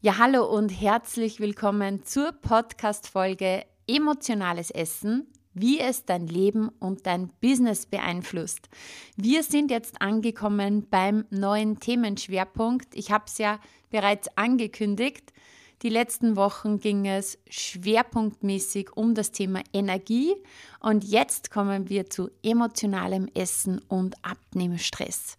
Ja, 0.00 0.18
hallo 0.18 0.44
und 0.44 0.68
herzlich 0.68 1.40
willkommen 1.40 2.04
zur 2.04 2.30
Podcast-Folge 2.30 3.64
Emotionales 3.88 4.70
Essen, 4.70 5.26
wie 5.54 5.80
es 5.80 6.04
dein 6.04 6.28
Leben 6.28 6.68
und 6.78 7.04
dein 7.04 7.32
Business 7.40 7.84
beeinflusst. 7.84 8.68
Wir 9.16 9.42
sind 9.42 9.72
jetzt 9.72 10.00
angekommen 10.00 10.86
beim 10.88 11.24
neuen 11.30 11.80
Themenschwerpunkt. 11.80 12.94
Ich 12.94 13.10
habe 13.10 13.24
es 13.26 13.38
ja 13.38 13.58
bereits 13.90 14.28
angekündigt. 14.36 15.32
Die 15.82 15.88
letzten 15.88 16.36
Wochen 16.36 16.78
ging 16.78 17.04
es 17.04 17.36
schwerpunktmäßig 17.50 18.96
um 18.96 19.16
das 19.16 19.32
Thema 19.32 19.64
Energie 19.72 20.32
und 20.78 21.02
jetzt 21.02 21.50
kommen 21.50 21.88
wir 21.88 22.08
zu 22.08 22.30
emotionalem 22.44 23.28
Essen 23.34 23.80
und 23.88 24.14
Abnehmstress. 24.22 25.36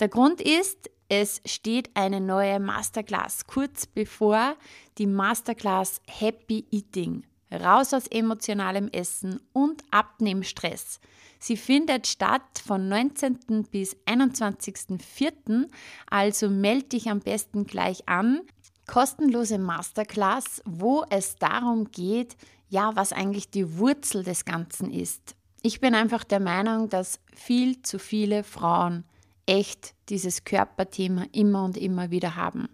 Der 0.00 0.08
Grund 0.08 0.40
ist, 0.40 0.90
es 1.08 1.40
steht 1.44 1.90
eine 1.94 2.20
neue 2.20 2.60
Masterclass 2.60 3.46
kurz 3.46 3.86
bevor 3.86 4.54
die 4.98 5.06
Masterclass 5.06 6.00
Happy 6.06 6.66
Eating. 6.70 7.24
Raus 7.50 7.94
aus 7.94 8.06
emotionalem 8.06 8.88
Essen 8.88 9.40
und 9.52 9.82
Abnehmstress. 9.90 11.00
Sie 11.40 11.56
findet 11.56 12.06
statt 12.06 12.62
von 12.64 12.88
19. 12.88 13.66
bis 13.70 13.96
21.04. 14.06 15.68
Also 16.08 16.48
melde 16.50 16.88
dich 16.90 17.08
am 17.08 17.20
besten 17.20 17.66
gleich 17.66 18.08
an. 18.08 18.42
Kostenlose 18.86 19.58
Masterclass, 19.58 20.62
wo 20.64 21.04
es 21.10 21.36
darum 21.36 21.90
geht, 21.90 22.36
ja, 22.68 22.94
was 22.94 23.12
eigentlich 23.12 23.50
die 23.50 23.78
Wurzel 23.78 24.22
des 24.22 24.44
Ganzen 24.44 24.92
ist. 24.92 25.34
Ich 25.62 25.80
bin 25.80 25.94
einfach 25.94 26.22
der 26.22 26.40
Meinung, 26.40 26.88
dass 26.88 27.18
viel 27.34 27.82
zu 27.82 27.98
viele 27.98 28.44
Frauen 28.44 29.04
echt 29.48 29.94
dieses 30.08 30.44
Körperthema 30.44 31.26
immer 31.32 31.64
und 31.64 31.76
immer 31.76 32.10
wieder 32.10 32.36
haben. 32.36 32.68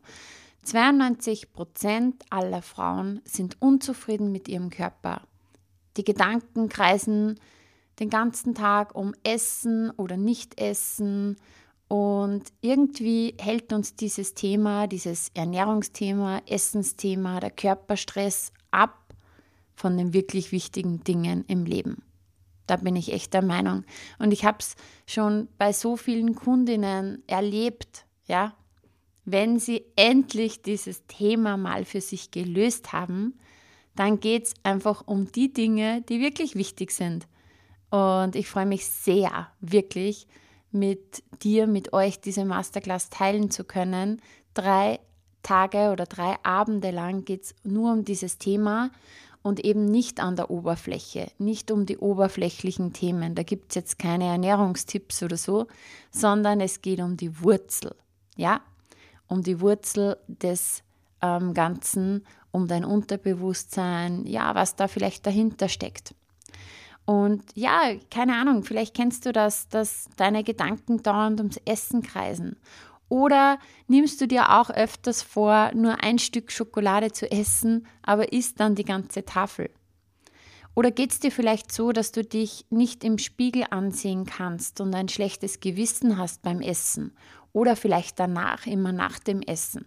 92 0.65 1.53
Prozent 1.53 2.25
aller 2.31 2.63
Frauen 2.63 3.21
sind 3.25 3.61
unzufrieden 3.61 4.33
mit 4.33 4.49
ihrem 4.49 4.71
Körper. 4.71 5.23
Die 5.97 6.05
Gedanken 6.05 6.69
kreisen 6.69 7.39
den 8.01 8.11
ganzen 8.11 8.55
Tag 8.55 8.95
um 8.95 9.15
Essen 9.23 9.91
oder 9.91 10.17
Nicht-Essen 10.17 11.37
und 11.87 12.43
irgendwie 12.61 13.35
hält 13.39 13.73
uns 13.73 13.95
dieses 13.95 14.35
Thema, 14.35 14.87
dieses 14.87 15.31
Ernährungsthema, 15.35 16.43
Essensthema, 16.47 17.41
der 17.41 17.51
Körperstress 17.51 18.53
ab 18.71 19.15
von 19.75 19.97
den 19.97 20.13
wirklich 20.13 20.51
wichtigen 20.51 21.05
Dingen 21.05 21.45
im 21.47 21.65
Leben. 21.65 22.04
Da 22.67 22.77
bin 22.77 22.97
ich 22.97 23.13
echt 23.13 23.35
der 23.35 23.43
Meinung. 23.43 23.85
Und 24.19 24.33
ich 24.33 24.45
habe 24.45 24.59
es 24.61 24.77
schon 25.07 25.49
bei 25.59 25.73
so 25.73 25.97
vielen 25.97 26.35
Kundinnen 26.35 27.23
erlebt, 27.27 28.07
ja, 28.27 28.55
wenn 29.25 29.59
sie 29.59 29.85
endlich 29.97 30.63
dieses 30.63 31.07
Thema 31.07 31.57
mal 31.57 31.85
für 31.85 32.01
sich 32.01 32.31
gelöst 32.31 32.93
haben, 32.93 33.39
dann 33.97 34.21
geht 34.21 34.47
es 34.47 34.55
einfach 34.63 35.07
um 35.07 35.31
die 35.31 35.53
Dinge, 35.53 36.03
die 36.03 36.21
wirklich 36.21 36.57
wichtig 36.57 36.91
sind. 36.91 37.27
Und 37.91 38.35
ich 38.35 38.49
freue 38.49 38.67
mich 38.67 38.87
sehr, 38.87 39.49
wirklich 39.61 40.27
mit 40.73 41.23
dir, 41.43 41.67
mit 41.67 41.93
euch 41.93 42.21
diese 42.21 42.45
Masterclass 42.45 43.09
teilen 43.09 43.51
zu 43.51 43.65
können. 43.65 44.21
Drei 44.53 44.99
Tage 45.43 45.91
oder 45.93 46.05
drei 46.05 46.37
Abende 46.43 46.91
lang 46.91 47.25
geht 47.25 47.45
es 47.45 47.55
nur 47.63 47.93
um 47.93 48.05
dieses 48.05 48.39
Thema 48.39 48.91
und 49.45 49.63
eben 49.63 49.85
nicht 49.85 50.21
an 50.21 50.37
der 50.37 50.51
Oberfläche, 50.51 51.31
nicht 51.37 51.71
um 51.71 51.85
die 51.85 51.99
oberflächlichen 51.99 52.95
Themen. 52.95 53.35
Da 53.35 53.43
gibt 53.43 53.71
es 53.71 53.75
jetzt 53.75 53.99
keine 53.99 54.25
Ernährungstipps 54.25 55.23
oder 55.23 55.37
so, 55.37 55.67
sondern 56.11 56.63
es 56.63 56.81
geht 56.81 56.99
um 57.01 57.19
die 57.19 57.43
Wurzel, 57.43 57.95
ja, 58.37 58.63
um 59.29 59.43
die 59.43 59.61
Wurzel 59.61 60.17
des 60.27 60.83
ähm, 61.21 61.53
Ganzen, 61.53 62.25
um 62.53 62.69
dein 62.69 62.87
Unterbewusstsein, 62.87 64.25
ja, 64.25 64.55
was 64.55 64.77
da 64.77 64.89
vielleicht 64.89 65.27
dahinter 65.27 65.69
steckt. 65.69 66.15
Und 67.05 67.43
ja, 67.55 67.83
keine 68.11 68.37
Ahnung, 68.37 68.65
vielleicht 68.65 68.95
kennst 68.97 69.27
du 69.27 69.33
das, 69.33 69.69
dass 69.69 70.09
deine 70.17 70.43
Gedanken 70.43 71.03
dauernd 71.03 71.39
ums 71.41 71.61
Essen 71.67 72.01
kreisen 72.01 72.57
oder 73.15 73.61
nimmst 73.87 74.21
du 74.21 74.27
dir 74.27 74.59
auch 74.59 74.71
öfters 74.71 75.23
vor, 75.23 75.71
nur 75.73 76.03
ein 76.03 76.19
Stück 76.19 76.51
Schokolade 76.51 77.13
zu 77.13 77.31
essen, 77.31 77.87
aber 78.03 78.33
isst 78.33 78.59
dann 78.59 78.75
die 78.75 78.85
ganze 78.85 79.25
Tafel? 79.25 79.71
Oder 80.75 80.91
geht 80.91 81.13
es 81.13 81.21
dir 81.21 81.31
vielleicht 81.31 81.71
so, 81.71 81.93
dass 81.93 82.11
du 82.11 82.25
dich 82.25 82.67
nicht 82.71 83.05
im 83.05 83.19
Spiegel 83.19 83.67
ansehen 83.71 84.27
kannst 84.27 84.81
und 84.81 84.93
ein 84.97 85.09
schlechtes 85.09 85.61
Gewissen 85.61 86.19
hast 86.19 86.43
beim 86.43 86.61
Essen? 86.61 87.13
Oder 87.53 87.77
vielleicht 87.77 88.19
danach, 88.19 88.67
immer 88.67 88.91
nach 88.91 89.21
dem 89.21 89.43
Essen? 89.43 89.87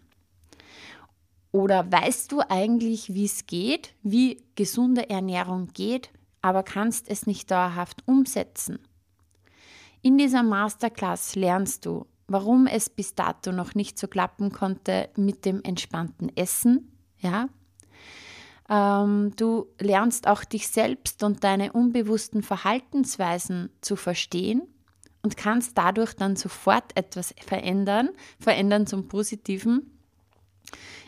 Oder 1.52 1.92
weißt 1.92 2.32
du 2.32 2.40
eigentlich, 2.48 3.14
wie 3.14 3.26
es 3.26 3.46
geht, 3.46 3.94
wie 4.04 4.42
gesunde 4.56 5.10
Ernährung 5.10 5.68
geht, 5.74 6.12
aber 6.42 6.64
kannst 6.64 7.10
es 7.10 7.28
nicht 7.28 7.52
dauerhaft 7.52 8.08
umsetzen? 8.08 8.80
In 10.02 10.18
dieser 10.18 10.44
Masterclass 10.44 11.36
lernst 11.36 11.86
du, 11.86 12.06
warum 12.28 12.68
es 12.68 12.90
bis 12.90 13.16
dato 13.16 13.52
noch 13.52 13.76
nicht 13.76 13.98
so 13.98 14.08
klappen 14.08 14.52
konnte 14.52 15.10
mit 15.16 15.46
dem 15.46 15.62
entspannten 15.64 16.36
Essen. 16.36 16.92
Ja? 17.20 17.50
Ähm, 18.70 19.32
du 19.36 19.68
lernst 19.80 20.28
auch 20.28 20.44
dich 20.44 20.68
selbst 20.68 21.24
und 21.24 21.44
deine 21.44 21.72
unbewussten 21.72 22.44
Verhaltensweisen 22.44 23.70
zu 23.82 23.96
verstehen 23.96 24.64
und 25.24 25.38
kannst 25.38 25.78
dadurch 25.78 26.14
dann 26.14 26.36
sofort 26.36 26.96
etwas 26.96 27.34
verändern, 27.46 28.10
verändern 28.40 28.88
zum 28.88 29.08
Positiven. 29.08 29.98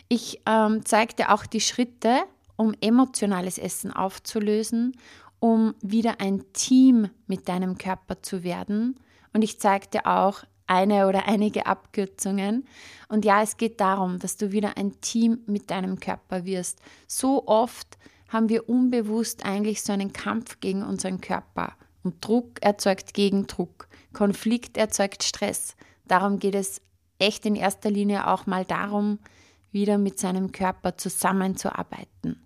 Ich 0.08 0.42
ähm, 0.46 0.86
zeige 0.86 1.16
dir 1.16 1.34
auch 1.34 1.46
die 1.46 1.62
Schritte, 1.62 2.22
um 2.56 2.74
emotionales 2.82 3.58
Essen 3.58 3.94
aufzulösen, 3.94 4.98
um 5.40 5.76
wieder 5.82 6.20
ein 6.20 6.44
Team 6.54 7.10
mit 7.28 7.48
deinem 7.48 7.78
Körper 7.78 8.22
zu 8.22 8.44
werden. 8.44 9.00
Und 9.34 9.44
ich 9.44 9.60
zeige 9.60 9.88
dir 9.88 10.08
auch 10.08 10.44
eine 10.70 11.08
oder 11.08 11.28
einige 11.28 11.66
Abkürzungen. 11.66 12.68
Und 13.08 13.26
ja, 13.26 13.42
es 13.42 13.58
geht 13.58 13.82
darum, 13.82 14.20
dass 14.20 14.38
du 14.38 14.52
wieder 14.52 14.78
ein 14.78 15.02
Team 15.02 15.40
mit 15.48 15.72
deinem 15.72 16.00
Körper 16.00 16.46
wirst. 16.46 16.80
So 17.08 17.48
oft 17.48 17.98
haben 18.30 18.50
wir 18.50 18.70
unbewusst 18.70 19.46
eigentlich 19.46 19.82
so 19.82 19.92
einen 19.92 20.14
Kampf 20.14 20.60
gegen 20.60 20.84
unseren 20.84 21.20
Körper. 21.20 21.74
Und 22.04 22.26
Druck 22.26 22.62
erzeugt 22.62 23.14
Gegendruck. 23.14 23.88
Konflikt 24.14 24.78
erzeugt 24.78 25.24
Stress. 25.24 25.76
Darum 26.08 26.40
geht 26.40 26.56
es 26.56 26.82
echt 27.18 27.46
in 27.46 27.56
erster 27.56 27.90
Linie 27.90 28.28
auch 28.28 28.46
mal 28.46 28.66
darum, 28.66 29.20
wieder 29.72 29.98
mit 29.98 30.20
seinem 30.20 30.52
Körper 30.52 30.98
zusammenzuarbeiten. 30.98 32.46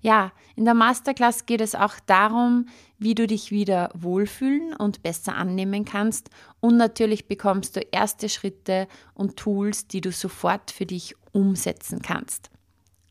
Ja, 0.00 0.32
in 0.54 0.64
der 0.64 0.74
Masterclass 0.74 1.46
geht 1.46 1.60
es 1.60 1.74
auch 1.74 1.94
darum, 2.06 2.68
wie 2.98 3.14
du 3.14 3.26
dich 3.26 3.50
wieder 3.50 3.90
wohlfühlen 3.94 4.74
und 4.74 5.02
besser 5.02 5.34
annehmen 5.34 5.84
kannst. 5.84 6.30
Und 6.60 6.76
natürlich 6.76 7.28
bekommst 7.28 7.76
du 7.76 7.80
erste 7.80 8.28
Schritte 8.28 8.88
und 9.14 9.36
Tools, 9.36 9.88
die 9.88 10.00
du 10.00 10.12
sofort 10.12 10.70
für 10.70 10.86
dich 10.86 11.14
umsetzen 11.32 12.02
kannst. 12.02 12.50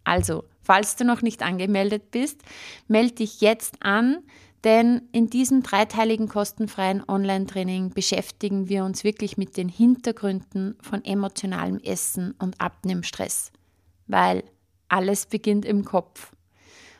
Also, 0.03 0.43
falls 0.61 0.95
du 0.95 1.03
noch 1.03 1.21
nicht 1.21 1.43
angemeldet 1.43 2.11
bist, 2.11 2.41
melde 2.87 3.15
dich 3.15 3.41
jetzt 3.41 3.81
an, 3.81 4.19
denn 4.63 5.03
in 5.11 5.29
diesem 5.29 5.61
dreiteiligen 5.61 6.27
kostenfreien 6.27 7.03
Online-Training 7.07 7.91
beschäftigen 7.91 8.67
wir 8.67 8.83
uns 8.83 9.03
wirklich 9.03 9.37
mit 9.37 9.57
den 9.57 9.69
Hintergründen 9.69 10.75
von 10.81 11.05
emotionalem 11.05 11.79
Essen 11.79 12.33
und 12.39 12.59
Abnehmstress. 12.59 13.51
Weil 14.07 14.43
alles 14.87 15.27
beginnt 15.27 15.65
im 15.65 15.85
Kopf. 15.85 16.31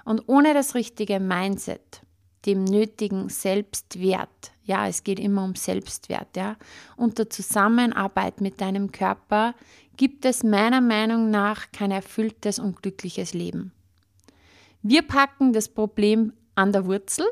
Und 0.06 0.24
ohne 0.28 0.54
das 0.54 0.76
richtige 0.76 1.20
Mindset, 1.20 2.02
dem 2.46 2.64
nötigen 2.64 3.28
Selbstwert, 3.28 4.54
ja, 4.64 4.88
es 4.88 5.04
geht 5.04 5.20
immer 5.20 5.44
um 5.44 5.56
Selbstwert, 5.56 6.38
ja, 6.38 6.56
und 6.96 7.18
der 7.18 7.30
Zusammenarbeit 7.30 8.40
mit 8.40 8.62
deinem 8.62 8.92
Körper 8.92 9.56
gibt 9.98 10.26
es 10.26 10.44
meiner 10.44 10.82
Meinung 10.82 11.30
nach 11.30 11.72
kein 11.72 11.92
erfülltes 11.92 12.60
und 12.60 12.82
glückliches 12.82 13.34
Leben. 13.34 13.72
Wir 14.82 15.02
packen 15.02 15.52
das 15.52 15.68
Problem 15.68 16.34
an 16.54 16.72
der 16.72 16.86
Wurzel 16.86 17.26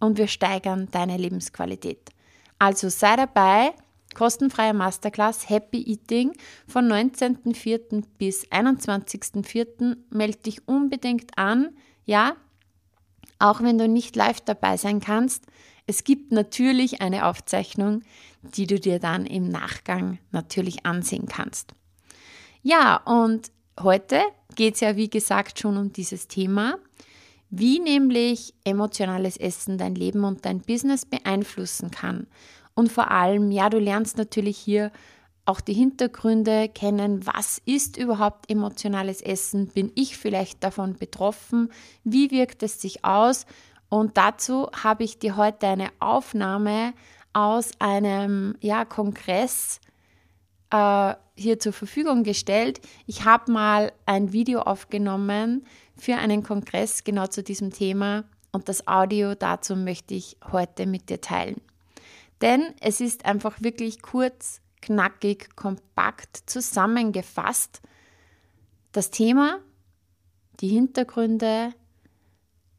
und 0.00 0.18
wir 0.18 0.26
steigern 0.26 0.88
deine 0.90 1.16
Lebensqualität. 1.16 2.10
Also 2.58 2.88
sei 2.88 3.16
dabei 3.16 3.74
kostenfreie 4.14 4.72
Masterclass 4.72 5.48
Happy 5.48 5.82
Eating 5.82 6.32
von 6.66 6.90
19.04. 6.90 8.02
bis 8.18 8.46
21.04. 8.48 9.96
Melde 10.10 10.38
dich 10.38 10.66
unbedingt 10.66 11.36
an. 11.38 11.76
Ja, 12.06 12.36
auch 13.38 13.60
wenn 13.60 13.76
du 13.76 13.86
nicht 13.86 14.16
live 14.16 14.40
dabei 14.40 14.78
sein 14.78 15.00
kannst, 15.00 15.44
es 15.86 16.02
gibt 16.02 16.32
natürlich 16.32 17.00
eine 17.00 17.26
Aufzeichnung, 17.26 18.02
die 18.42 18.66
du 18.66 18.80
dir 18.80 18.98
dann 18.98 19.26
im 19.26 19.48
Nachgang 19.48 20.18
natürlich 20.32 20.86
ansehen 20.86 21.26
kannst. 21.26 21.74
Ja, 22.62 22.96
und 22.96 23.50
heute 23.80 24.20
geht 24.54 24.74
es 24.74 24.80
ja 24.80 24.96
wie 24.96 25.10
gesagt 25.10 25.60
schon 25.60 25.76
um 25.76 25.92
dieses 25.92 26.26
Thema, 26.26 26.78
wie 27.50 27.78
nämlich 27.78 28.54
emotionales 28.64 29.36
Essen 29.36 29.78
dein 29.78 29.94
Leben 29.94 30.24
und 30.24 30.44
dein 30.44 30.60
Business 30.60 31.04
beeinflussen 31.04 31.90
kann. 31.90 32.26
Und 32.74 32.90
vor 32.90 33.10
allem, 33.10 33.52
ja, 33.52 33.70
du 33.70 33.78
lernst 33.78 34.18
natürlich 34.18 34.58
hier 34.58 34.90
auch 35.46 35.60
die 35.60 35.72
Hintergründe 35.72 36.68
kennen. 36.68 37.26
Was 37.26 37.62
ist 37.64 37.96
überhaupt 37.96 38.50
emotionales 38.50 39.22
Essen? 39.22 39.68
Bin 39.68 39.92
ich 39.94 40.16
vielleicht 40.16 40.62
davon 40.62 40.94
betroffen? 40.94 41.70
Wie 42.04 42.30
wirkt 42.30 42.62
es 42.62 42.80
sich 42.80 43.04
aus? 43.04 43.46
Und 43.88 44.16
dazu 44.16 44.68
habe 44.82 45.04
ich 45.04 45.18
dir 45.18 45.36
heute 45.36 45.68
eine 45.68 45.88
Aufnahme 46.00 46.92
aus 47.32 47.70
einem 47.78 48.56
ja, 48.60 48.84
Kongress 48.84 49.80
äh, 50.70 51.14
hier 51.36 51.58
zur 51.58 51.72
Verfügung 51.72 52.24
gestellt. 52.24 52.80
Ich 53.06 53.24
habe 53.24 53.52
mal 53.52 53.92
ein 54.04 54.32
Video 54.32 54.60
aufgenommen 54.60 55.64
für 55.96 56.16
einen 56.16 56.42
Kongress 56.42 57.04
genau 57.04 57.26
zu 57.26 57.42
diesem 57.42 57.72
Thema 57.72 58.24
und 58.52 58.68
das 58.68 58.88
Audio 58.88 59.34
dazu 59.34 59.76
möchte 59.76 60.14
ich 60.14 60.36
heute 60.50 60.86
mit 60.86 61.10
dir 61.10 61.20
teilen. 61.20 61.60
Denn 62.40 62.74
es 62.80 63.00
ist 63.00 63.24
einfach 63.24 63.60
wirklich 63.60 64.02
kurz, 64.02 64.60
knackig, 64.86 65.56
kompakt 65.56 66.42
zusammengefasst. 66.46 67.80
Das 68.92 69.10
Thema, 69.10 69.58
die 70.60 70.68
Hintergründe, 70.68 71.74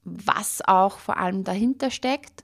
was 0.04 0.62
auch 0.66 1.00
vor 1.00 1.18
allem 1.18 1.44
dahinter 1.44 1.92
steckt 1.92 2.44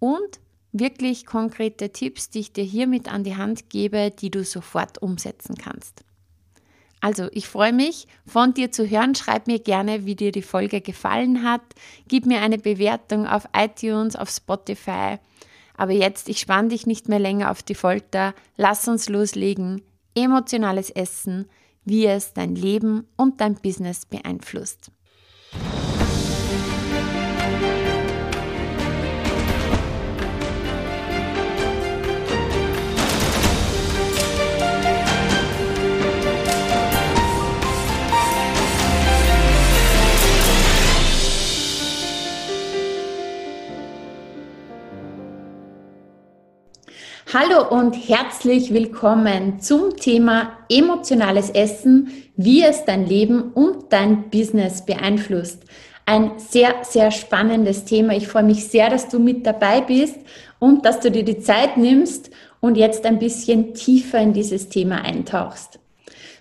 und 0.00 0.40
wirklich 0.72 1.24
konkrete 1.24 1.92
Tipps, 1.92 2.30
die 2.30 2.40
ich 2.40 2.52
dir 2.52 2.64
hiermit 2.64 3.10
an 3.10 3.24
die 3.24 3.36
Hand 3.36 3.70
gebe, 3.70 4.10
die 4.10 4.30
du 4.30 4.44
sofort 4.44 5.00
umsetzen 5.00 5.56
kannst. 5.56 6.04
Also, 7.00 7.28
ich 7.30 7.46
freue 7.46 7.72
mich, 7.72 8.08
von 8.26 8.54
dir 8.54 8.72
zu 8.72 8.88
hören. 8.88 9.14
Schreib 9.14 9.46
mir 9.46 9.60
gerne, 9.60 10.06
wie 10.06 10.16
dir 10.16 10.32
die 10.32 10.42
Folge 10.42 10.80
gefallen 10.80 11.44
hat. 11.44 11.62
Gib 12.08 12.26
mir 12.26 12.40
eine 12.40 12.58
Bewertung 12.58 13.26
auf 13.26 13.48
iTunes, 13.54 14.16
auf 14.16 14.30
Spotify. 14.30 15.18
Aber 15.76 15.92
jetzt, 15.92 16.28
ich 16.28 16.40
spann 16.40 16.68
dich 16.68 16.86
nicht 16.86 17.08
mehr 17.08 17.18
länger 17.18 17.50
auf 17.50 17.62
die 17.62 17.74
Folter. 17.74 18.34
Lass 18.56 18.88
uns 18.88 19.08
loslegen. 19.08 19.82
Emotionales 20.14 20.90
Essen, 20.90 21.48
wie 21.84 22.06
es 22.06 22.32
dein 22.32 22.54
Leben 22.54 23.06
und 23.16 23.40
dein 23.40 23.54
Business 23.56 24.06
beeinflusst. 24.06 24.90
Hallo 47.24 47.68
und 47.68 47.94
herzlich 47.94 48.72
willkommen 48.72 49.58
zum 49.58 49.96
Thema 49.96 50.52
emotionales 50.68 51.50
Essen, 51.50 52.12
wie 52.36 52.62
es 52.62 52.84
dein 52.84 53.06
Leben 53.06 53.52
und 53.52 53.92
dein 53.92 54.30
Business 54.30 54.84
beeinflusst. 54.84 55.64
Ein 56.04 56.32
sehr, 56.36 56.74
sehr 56.82 57.10
spannendes 57.10 57.84
Thema. 57.84 58.14
Ich 58.14 58.28
freue 58.28 58.44
mich 58.44 58.68
sehr, 58.68 58.90
dass 58.90 59.08
du 59.08 59.18
mit 59.18 59.44
dabei 59.44 59.80
bist 59.80 60.18
und 60.60 60.84
dass 60.84 61.00
du 61.00 61.10
dir 61.10 61.24
die 61.24 61.40
Zeit 61.40 61.76
nimmst 61.76 62.30
und 62.60 62.76
jetzt 62.76 63.04
ein 63.04 63.18
bisschen 63.18 63.74
tiefer 63.74 64.20
in 64.20 64.32
dieses 64.32 64.68
Thema 64.68 65.02
eintauchst. 65.02 65.80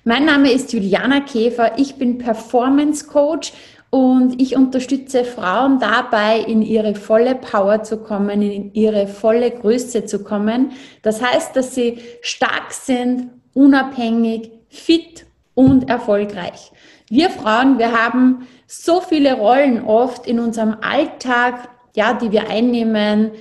Mein 0.03 0.25
Name 0.25 0.51
ist 0.51 0.71
Juliana 0.71 1.21
Käfer. 1.21 1.79
Ich 1.79 1.95
bin 1.95 2.19
Performance 2.19 3.07
Coach 3.07 3.53
und 3.95 4.41
ich 4.41 4.57
unterstütze 4.57 5.23
Frauen 5.23 5.79
dabei, 5.79 6.39
in 6.41 6.61
ihre 6.61 6.95
volle 6.95 7.33
Power 7.33 7.81
zu 7.83 7.95
kommen, 7.95 8.41
in 8.41 8.73
ihre 8.73 9.07
volle 9.07 9.51
Größe 9.51 10.03
zu 10.03 10.21
kommen. 10.21 10.73
Das 11.01 11.21
heißt, 11.21 11.55
dass 11.55 11.75
sie 11.75 11.99
stark 12.19 12.73
sind, 12.73 13.29
unabhängig, 13.53 14.51
fit 14.67 15.25
und 15.53 15.89
erfolgreich. 15.89 16.73
Wir 17.09 17.29
Frauen, 17.29 17.77
wir 17.77 17.93
haben 17.93 18.45
so 18.67 18.99
viele 18.99 19.35
Rollen 19.35 19.85
oft 19.85 20.27
in 20.27 20.41
unserem 20.41 20.75
Alltag, 20.81 21.69
ja, 21.95 22.15
die 22.15 22.33
wir 22.33 22.49
einnehmen. 22.49 23.31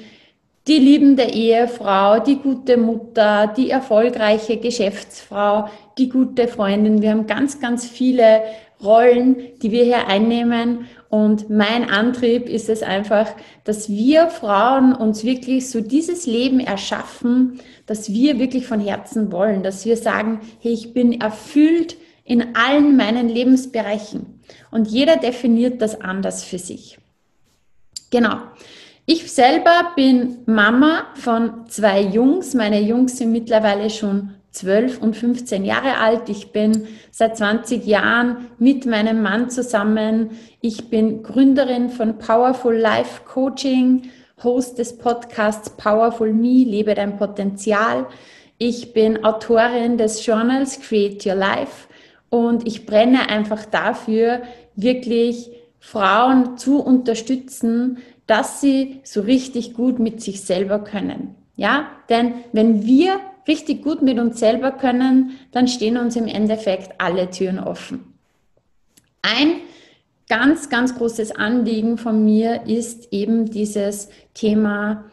Die 0.68 0.78
liebende 0.78 1.24
Ehefrau, 1.24 2.20
die 2.20 2.36
gute 2.36 2.76
Mutter, 2.76 3.52
die 3.56 3.70
erfolgreiche 3.70 4.58
Geschäftsfrau, 4.58 5.68
die 5.98 6.08
gute 6.08 6.46
Freundin. 6.46 7.02
Wir 7.02 7.10
haben 7.10 7.26
ganz, 7.26 7.60
ganz 7.60 7.88
viele 7.88 8.42
Rollen, 8.82 9.36
die 9.62 9.70
wir 9.70 9.84
hier 9.84 10.08
einnehmen. 10.08 10.86
Und 11.08 11.48
mein 11.48 11.88
Antrieb 11.90 12.48
ist 12.48 12.68
es 12.68 12.82
einfach, 12.82 13.30
dass 13.64 13.88
wir 13.88 14.28
Frauen 14.28 14.94
uns 14.94 15.24
wirklich 15.24 15.70
so 15.70 15.80
dieses 15.80 16.26
Leben 16.26 16.60
erschaffen, 16.60 17.60
dass 17.86 18.12
wir 18.12 18.38
wirklich 18.38 18.66
von 18.66 18.80
Herzen 18.80 19.30
wollen, 19.30 19.62
dass 19.62 19.84
wir 19.84 19.96
sagen, 19.96 20.40
hey, 20.60 20.72
ich 20.72 20.92
bin 20.92 21.20
erfüllt 21.20 21.96
in 22.24 22.56
allen 22.56 22.96
meinen 22.96 23.28
Lebensbereichen. 23.28 24.40
Und 24.70 24.88
jeder 24.88 25.16
definiert 25.16 25.80
das 25.80 26.00
anders 26.00 26.42
für 26.42 26.58
sich. 26.58 26.98
Genau. 28.10 28.38
Ich 29.06 29.30
selber 29.30 29.92
bin 29.96 30.38
Mama 30.46 31.04
von 31.14 31.68
zwei 31.68 32.00
Jungs. 32.00 32.54
Meine 32.54 32.80
Jungs 32.80 33.18
sind 33.18 33.32
mittlerweile 33.32 33.90
schon 33.90 34.33
12 34.54 35.02
und 35.02 35.16
15 35.16 35.64
Jahre 35.64 35.98
alt. 35.98 36.28
Ich 36.28 36.52
bin 36.52 36.86
seit 37.10 37.36
20 37.36 37.84
Jahren 37.84 38.48
mit 38.58 38.86
meinem 38.86 39.20
Mann 39.20 39.50
zusammen. 39.50 40.30
Ich 40.60 40.88
bin 40.90 41.24
Gründerin 41.24 41.90
von 41.90 42.18
Powerful 42.18 42.76
Life 42.76 43.22
Coaching, 43.24 44.10
Host 44.42 44.78
des 44.78 44.96
Podcasts 44.96 45.70
Powerful 45.70 46.32
Me, 46.32 46.64
lebe 46.64 46.94
dein 46.94 47.16
Potenzial. 47.16 48.06
Ich 48.58 48.92
bin 48.92 49.24
Autorin 49.24 49.98
des 49.98 50.24
Journals 50.24 50.80
Create 50.80 51.26
Your 51.26 51.34
Life 51.34 51.88
und 52.30 52.66
ich 52.66 52.86
brenne 52.86 53.28
einfach 53.28 53.64
dafür, 53.66 54.42
wirklich 54.76 55.50
Frauen 55.80 56.56
zu 56.56 56.80
unterstützen, 56.80 57.98
dass 58.28 58.60
sie 58.60 59.00
so 59.02 59.20
richtig 59.20 59.74
gut 59.74 59.98
mit 59.98 60.22
sich 60.22 60.42
selber 60.42 60.78
können. 60.78 61.34
Ja, 61.56 61.88
denn 62.08 62.34
wenn 62.52 62.86
wir 62.86 63.20
richtig 63.46 63.82
gut 63.82 64.02
mit 64.02 64.18
uns 64.18 64.38
selber 64.38 64.72
können, 64.72 65.38
dann 65.52 65.68
stehen 65.68 65.96
uns 65.96 66.16
im 66.16 66.26
Endeffekt 66.26 67.00
alle 67.00 67.30
Türen 67.30 67.58
offen. 67.58 68.14
Ein 69.22 69.60
ganz, 70.28 70.68
ganz 70.68 70.96
großes 70.96 71.32
Anliegen 71.32 71.98
von 71.98 72.24
mir 72.24 72.66
ist 72.66 73.12
eben 73.12 73.50
dieses 73.50 74.08
Thema, 74.34 75.04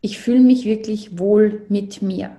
ich 0.00 0.18
fühle 0.18 0.40
mich 0.40 0.64
wirklich 0.64 1.18
wohl 1.18 1.64
mit 1.68 2.02
mir. 2.02 2.36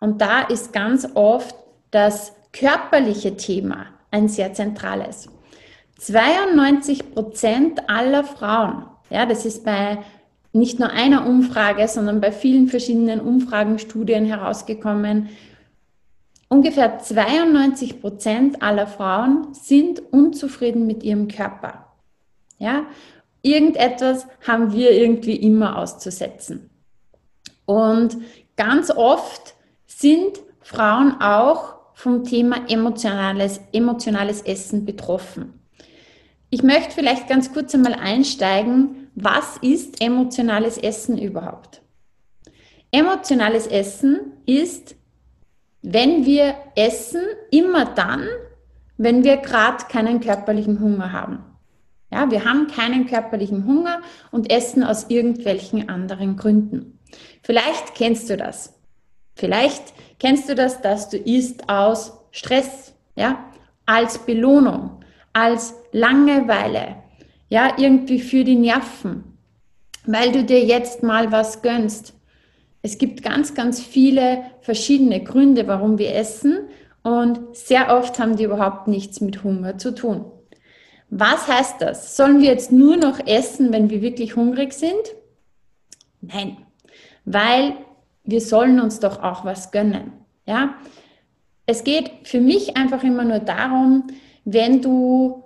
Und 0.00 0.20
da 0.20 0.42
ist 0.42 0.72
ganz 0.72 1.08
oft 1.14 1.54
das 1.90 2.32
körperliche 2.52 3.36
Thema 3.36 3.86
ein 4.10 4.28
sehr 4.28 4.52
zentrales. 4.52 5.28
92 5.98 7.12
Prozent 7.12 7.88
aller 7.88 8.24
Frauen, 8.24 8.86
ja, 9.10 9.26
das 9.26 9.46
ist 9.46 9.64
bei 9.64 9.98
nicht 10.52 10.78
nur 10.78 10.90
einer 10.90 11.26
Umfrage, 11.26 11.88
sondern 11.88 12.20
bei 12.20 12.30
vielen 12.30 12.68
verschiedenen 12.68 13.20
Umfragen, 13.20 13.78
Studien 13.78 14.26
herausgekommen. 14.26 15.30
Ungefähr 16.48 16.98
92 16.98 18.00
Prozent 18.00 18.62
aller 18.62 18.86
Frauen 18.86 19.54
sind 19.54 20.02
unzufrieden 20.12 20.86
mit 20.86 21.02
ihrem 21.02 21.28
Körper. 21.28 21.86
Ja, 22.58 22.86
irgendetwas 23.40 24.26
haben 24.46 24.72
wir 24.72 24.92
irgendwie 24.92 25.36
immer 25.36 25.78
auszusetzen. 25.78 26.68
Und 27.64 28.18
ganz 28.56 28.90
oft 28.90 29.54
sind 29.86 30.40
Frauen 30.60 31.20
auch 31.20 31.76
vom 31.94 32.24
Thema 32.24 32.68
emotionales, 32.68 33.60
emotionales 33.72 34.42
Essen 34.42 34.84
betroffen. 34.84 35.60
Ich 36.50 36.62
möchte 36.62 36.90
vielleicht 36.90 37.28
ganz 37.28 37.52
kurz 37.52 37.74
einmal 37.74 37.94
einsteigen, 37.94 39.01
was 39.14 39.56
ist 39.58 40.00
emotionales 40.00 40.78
Essen 40.78 41.18
überhaupt? 41.18 41.82
Emotionales 42.90 43.66
Essen 43.66 44.32
ist, 44.46 44.96
wenn 45.82 46.24
wir 46.24 46.54
essen, 46.76 47.22
immer 47.50 47.86
dann, 47.86 48.26
wenn 48.96 49.24
wir 49.24 49.38
gerade 49.38 49.84
keinen 49.88 50.20
körperlichen 50.20 50.80
Hunger 50.80 51.12
haben. 51.12 51.44
Ja, 52.12 52.30
wir 52.30 52.44
haben 52.44 52.66
keinen 52.66 53.06
körperlichen 53.06 53.66
Hunger 53.66 54.02
und 54.30 54.50
essen 54.50 54.84
aus 54.84 55.06
irgendwelchen 55.08 55.88
anderen 55.88 56.36
Gründen. 56.36 56.98
Vielleicht 57.42 57.94
kennst 57.94 58.28
du 58.28 58.36
das. 58.36 58.78
Vielleicht 59.34 59.94
kennst 60.18 60.48
du 60.48 60.54
das, 60.54 60.82
dass 60.82 61.08
du 61.08 61.16
isst 61.16 61.68
aus 61.70 62.12
Stress, 62.30 62.94
ja, 63.16 63.44
als 63.86 64.18
Belohnung, 64.18 65.02
als 65.32 65.74
Langeweile, 65.92 67.01
ja, 67.52 67.74
irgendwie 67.76 68.18
für 68.18 68.44
die 68.44 68.54
Nerven, 68.54 69.24
weil 70.06 70.32
du 70.32 70.42
dir 70.42 70.64
jetzt 70.64 71.02
mal 71.02 71.32
was 71.32 71.60
gönnst. 71.60 72.14
Es 72.80 72.96
gibt 72.96 73.22
ganz, 73.22 73.54
ganz 73.54 73.78
viele 73.78 74.38
verschiedene 74.62 75.22
Gründe, 75.22 75.68
warum 75.68 75.98
wir 75.98 76.14
essen 76.14 76.60
und 77.02 77.54
sehr 77.54 77.94
oft 77.94 78.18
haben 78.18 78.36
die 78.36 78.44
überhaupt 78.44 78.88
nichts 78.88 79.20
mit 79.20 79.44
Hunger 79.44 79.76
zu 79.76 79.94
tun. 79.94 80.24
Was 81.10 81.46
heißt 81.46 81.82
das? 81.82 82.16
Sollen 82.16 82.40
wir 82.40 82.48
jetzt 82.48 82.72
nur 82.72 82.96
noch 82.96 83.20
essen, 83.26 83.70
wenn 83.70 83.90
wir 83.90 84.00
wirklich 84.00 84.34
hungrig 84.34 84.72
sind? 84.72 85.14
Nein, 86.22 86.56
weil 87.26 87.74
wir 88.24 88.40
sollen 88.40 88.80
uns 88.80 88.98
doch 88.98 89.22
auch 89.22 89.44
was 89.44 89.72
gönnen. 89.72 90.12
Ja? 90.46 90.76
Es 91.66 91.84
geht 91.84 92.12
für 92.24 92.40
mich 92.40 92.78
einfach 92.78 93.04
immer 93.04 93.24
nur 93.24 93.40
darum, 93.40 94.04
wenn 94.46 94.80
du 94.80 95.41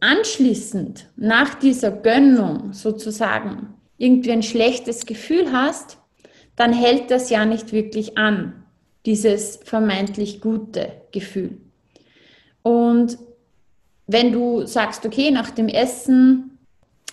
anschließend 0.00 1.08
nach 1.16 1.54
dieser 1.54 1.90
Gönnung 1.90 2.72
sozusagen 2.72 3.74
irgendwie 3.98 4.32
ein 4.32 4.42
schlechtes 4.42 5.06
Gefühl 5.06 5.52
hast, 5.52 5.98
dann 6.56 6.72
hält 6.72 7.10
das 7.10 7.30
ja 7.30 7.44
nicht 7.44 7.72
wirklich 7.72 8.18
an, 8.18 8.64
dieses 9.04 9.60
vermeintlich 9.64 10.40
gute 10.40 10.92
Gefühl. 11.12 11.58
Und 12.62 13.18
wenn 14.06 14.32
du 14.32 14.66
sagst, 14.66 15.04
okay, 15.06 15.30
nach 15.30 15.50
dem 15.50 15.68
Essen, 15.68 16.58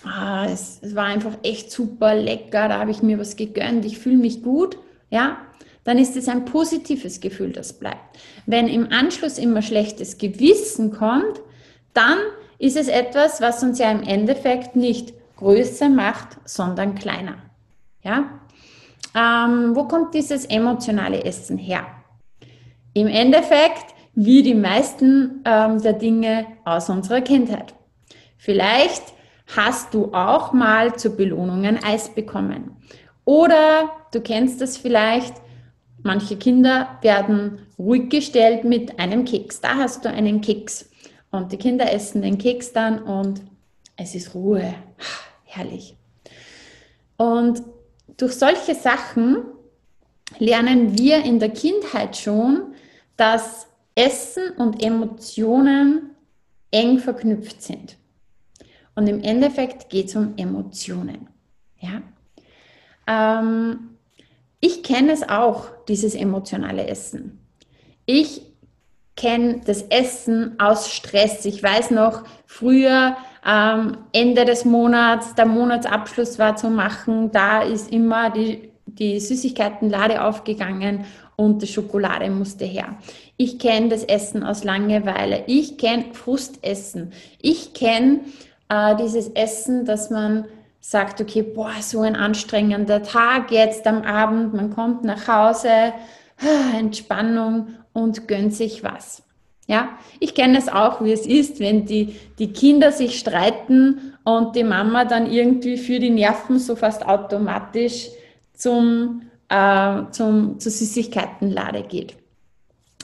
ah, 0.04 0.46
es, 0.46 0.78
es 0.82 0.94
war 0.94 1.06
einfach 1.06 1.36
echt 1.42 1.70
super 1.70 2.14
lecker, 2.14 2.68
da 2.68 2.78
habe 2.80 2.90
ich 2.90 3.02
mir 3.02 3.18
was 3.18 3.36
gegönnt, 3.36 3.84
ich 3.84 3.98
fühle 3.98 4.16
mich 4.16 4.42
gut, 4.42 4.78
ja, 5.10 5.38
dann 5.84 5.98
ist 5.98 6.16
es 6.16 6.28
ein 6.28 6.46
positives 6.46 7.20
Gefühl, 7.20 7.52
das 7.52 7.74
bleibt. 7.74 8.18
Wenn 8.46 8.68
im 8.68 8.90
Anschluss 8.90 9.38
immer 9.38 9.60
schlechtes 9.62 10.18
Gewissen 10.18 10.90
kommt, 10.90 11.40
dann 11.92 12.18
ist 12.58 12.76
es 12.76 12.88
etwas, 12.88 13.40
was 13.40 13.62
uns 13.62 13.78
ja 13.78 13.90
im 13.90 14.02
Endeffekt 14.02 14.76
nicht 14.76 15.14
größer 15.36 15.88
macht, 15.88 16.38
sondern 16.44 16.94
kleiner. 16.94 17.36
Ja? 18.02 18.40
Ähm, 19.16 19.74
wo 19.74 19.84
kommt 19.84 20.14
dieses 20.14 20.44
emotionale 20.46 21.24
Essen 21.24 21.58
her? 21.58 21.86
Im 22.92 23.08
Endeffekt 23.08 23.94
wie 24.14 24.42
die 24.42 24.54
meisten 24.54 25.42
ähm, 25.44 25.82
der 25.82 25.94
Dinge 25.94 26.46
aus 26.64 26.88
unserer 26.88 27.20
Kindheit. 27.20 27.74
Vielleicht 28.38 29.02
hast 29.56 29.92
du 29.92 30.12
auch 30.12 30.52
mal 30.52 30.94
zur 30.96 31.16
Belohnung 31.16 31.64
ein 31.64 31.82
Eis 31.82 32.14
bekommen. 32.14 32.76
Oder 33.24 33.90
du 34.12 34.20
kennst 34.20 34.60
das 34.60 34.76
vielleicht, 34.76 35.34
manche 36.02 36.36
Kinder 36.36 36.98
werden 37.02 37.66
ruhig 37.78 38.10
gestellt 38.10 38.64
mit 38.64 38.98
einem 38.98 39.24
Keks. 39.24 39.60
Da 39.60 39.76
hast 39.76 40.04
du 40.04 40.10
einen 40.10 40.40
Keks. 40.40 40.90
Und 41.34 41.50
die 41.50 41.56
Kinder 41.56 41.92
essen 41.92 42.22
den 42.22 42.38
Keks 42.38 42.72
dann 42.72 43.02
und 43.02 43.42
es 43.96 44.14
ist 44.14 44.36
Ruhe. 44.36 44.72
Herrlich. 45.42 45.96
Und 47.16 47.60
durch 48.16 48.34
solche 48.34 48.76
Sachen 48.76 49.38
lernen 50.38 50.96
wir 50.96 51.24
in 51.24 51.40
der 51.40 51.48
Kindheit 51.48 52.16
schon, 52.16 52.74
dass 53.16 53.66
Essen 53.96 54.50
und 54.58 54.80
Emotionen 54.80 56.10
eng 56.70 57.00
verknüpft 57.00 57.62
sind. 57.62 57.96
Und 58.94 59.08
im 59.08 59.20
Endeffekt 59.20 59.90
geht 59.90 60.06
es 60.06 60.14
um 60.14 60.34
Emotionen. 60.36 61.26
Ja? 61.80 62.00
Ähm, 63.08 63.96
ich 64.60 64.84
kenne 64.84 65.10
es 65.10 65.28
auch, 65.28 65.66
dieses 65.88 66.14
emotionale 66.14 66.86
Essen. 66.86 67.40
Ich 68.06 68.53
kenne 69.16 69.60
das 69.64 69.82
Essen 69.82 70.58
aus 70.58 70.92
Stress. 70.92 71.44
Ich 71.44 71.62
weiß 71.62 71.90
noch, 71.92 72.24
früher 72.46 73.16
ähm, 73.46 73.98
Ende 74.12 74.44
des 74.44 74.64
Monats, 74.64 75.34
der 75.34 75.46
Monatsabschluss 75.46 76.38
war 76.38 76.56
zu 76.56 76.70
machen, 76.70 77.30
da 77.30 77.62
ist 77.62 77.92
immer 77.92 78.30
die, 78.30 78.70
die 78.86 79.20
Süßigkeitenlade 79.20 80.24
aufgegangen 80.24 81.04
und 81.36 81.62
die 81.62 81.66
Schokolade 81.66 82.30
musste 82.30 82.64
her. 82.64 82.96
Ich 83.36 83.58
kenne 83.58 83.88
das 83.88 84.04
Essen 84.04 84.44
aus 84.44 84.64
Langeweile. 84.64 85.44
Ich 85.46 85.78
kenne 85.78 86.06
Frustessen. 86.12 87.12
Ich 87.40 87.74
kenne 87.74 88.20
äh, 88.68 88.94
dieses 88.96 89.28
Essen, 89.28 89.84
dass 89.84 90.10
man 90.10 90.46
sagt, 90.80 91.20
okay, 91.20 91.42
boah, 91.42 91.72
so 91.80 92.02
ein 92.02 92.14
anstrengender 92.14 93.02
Tag 93.02 93.50
jetzt 93.50 93.86
am 93.86 94.02
Abend, 94.02 94.54
man 94.54 94.70
kommt 94.70 95.02
nach 95.02 95.26
Hause, 95.26 95.92
Entspannung 96.78 97.68
und 97.94 98.28
gönnt 98.28 98.52
sich 98.52 98.84
was. 98.84 99.22
Ja, 99.66 99.98
ich 100.20 100.34
kenne 100.34 100.58
es 100.58 100.68
auch, 100.68 101.02
wie 101.02 101.12
es 101.12 101.24
ist, 101.24 101.58
wenn 101.58 101.86
die, 101.86 102.16
die 102.38 102.52
Kinder 102.52 102.92
sich 102.92 103.18
streiten 103.18 104.12
und 104.22 104.56
die 104.56 104.64
Mama 104.64 105.06
dann 105.06 105.30
irgendwie 105.30 105.78
für 105.78 105.98
die 105.98 106.10
Nerven 106.10 106.58
so 106.58 106.76
fast 106.76 107.06
automatisch 107.06 108.08
zum, 108.52 109.22
äh, 109.48 110.02
zum, 110.10 110.60
zur 110.60 110.70
Süßigkeitenlade 110.70 111.82
geht. 111.82 112.14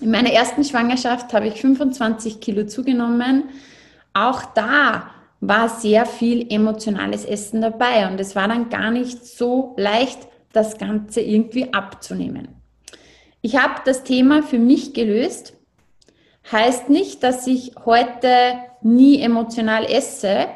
In 0.02 0.10
meiner 0.10 0.32
ersten 0.32 0.62
Schwangerschaft 0.62 1.32
habe 1.32 1.48
ich 1.48 1.60
25 1.60 2.40
Kilo 2.40 2.66
zugenommen. 2.66 3.44
Auch 4.12 4.42
da 4.54 5.10
war 5.40 5.68
sehr 5.70 6.04
viel 6.04 6.46
emotionales 6.52 7.24
Essen 7.24 7.62
dabei 7.62 8.06
und 8.10 8.20
es 8.20 8.36
war 8.36 8.48
dann 8.48 8.68
gar 8.68 8.90
nicht 8.90 9.24
so 9.24 9.74
leicht, 9.78 10.28
das 10.52 10.76
Ganze 10.76 11.20
irgendwie 11.20 11.72
abzunehmen. 11.72 12.59
Ich 13.42 13.56
habe 13.56 13.80
das 13.84 14.04
Thema 14.04 14.42
für 14.42 14.58
mich 14.58 14.92
gelöst. 14.92 15.54
Heißt 16.50 16.88
nicht, 16.88 17.22
dass 17.22 17.46
ich 17.46 17.72
heute 17.84 18.54
nie 18.82 19.20
emotional 19.20 19.84
esse, 19.84 20.48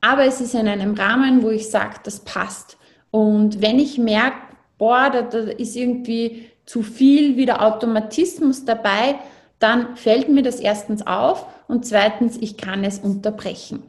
aber 0.00 0.24
es 0.24 0.40
ist 0.40 0.54
in 0.54 0.68
einem 0.68 0.94
Rahmen, 0.94 1.42
wo 1.42 1.50
ich 1.50 1.70
sage, 1.70 1.96
das 2.04 2.20
passt. 2.20 2.78
Und 3.10 3.60
wenn 3.60 3.78
ich 3.78 3.98
merke, 3.98 4.36
boah, 4.78 5.10
da, 5.10 5.22
da 5.22 5.38
ist 5.38 5.74
irgendwie 5.74 6.50
zu 6.64 6.82
viel 6.82 7.36
wieder 7.36 7.62
Automatismus 7.62 8.64
dabei, 8.64 9.16
dann 9.58 9.96
fällt 9.96 10.28
mir 10.28 10.42
das 10.42 10.60
erstens 10.60 11.06
auf 11.06 11.46
und 11.66 11.86
zweitens, 11.86 12.36
ich 12.36 12.56
kann 12.56 12.84
es 12.84 12.98
unterbrechen. 12.98 13.82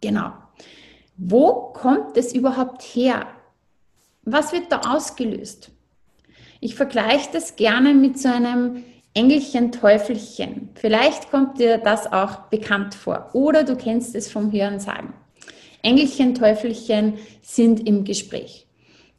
Genau. 0.00 0.32
Wo 1.16 1.72
kommt 1.72 2.16
es 2.16 2.32
überhaupt 2.32 2.82
her? 2.82 3.26
Was 4.22 4.52
wird 4.52 4.70
da 4.70 4.80
ausgelöst? 4.94 5.70
Ich 6.60 6.74
vergleiche 6.74 7.30
das 7.32 7.56
gerne 7.56 7.94
mit 7.94 8.18
so 8.18 8.28
einem 8.28 8.84
Engelchen, 9.14 9.72
Teufelchen. 9.72 10.68
Vielleicht 10.74 11.30
kommt 11.30 11.58
dir 11.58 11.78
das 11.78 12.12
auch 12.12 12.42
bekannt 12.50 12.94
vor 12.94 13.30
oder 13.32 13.64
du 13.64 13.76
kennst 13.76 14.14
es 14.14 14.30
vom 14.30 14.52
Hören 14.52 14.78
sagen. 14.78 15.14
Engelchen, 15.82 16.34
Teufelchen 16.34 17.14
sind 17.42 17.86
im 17.86 18.04
Gespräch. 18.04 18.66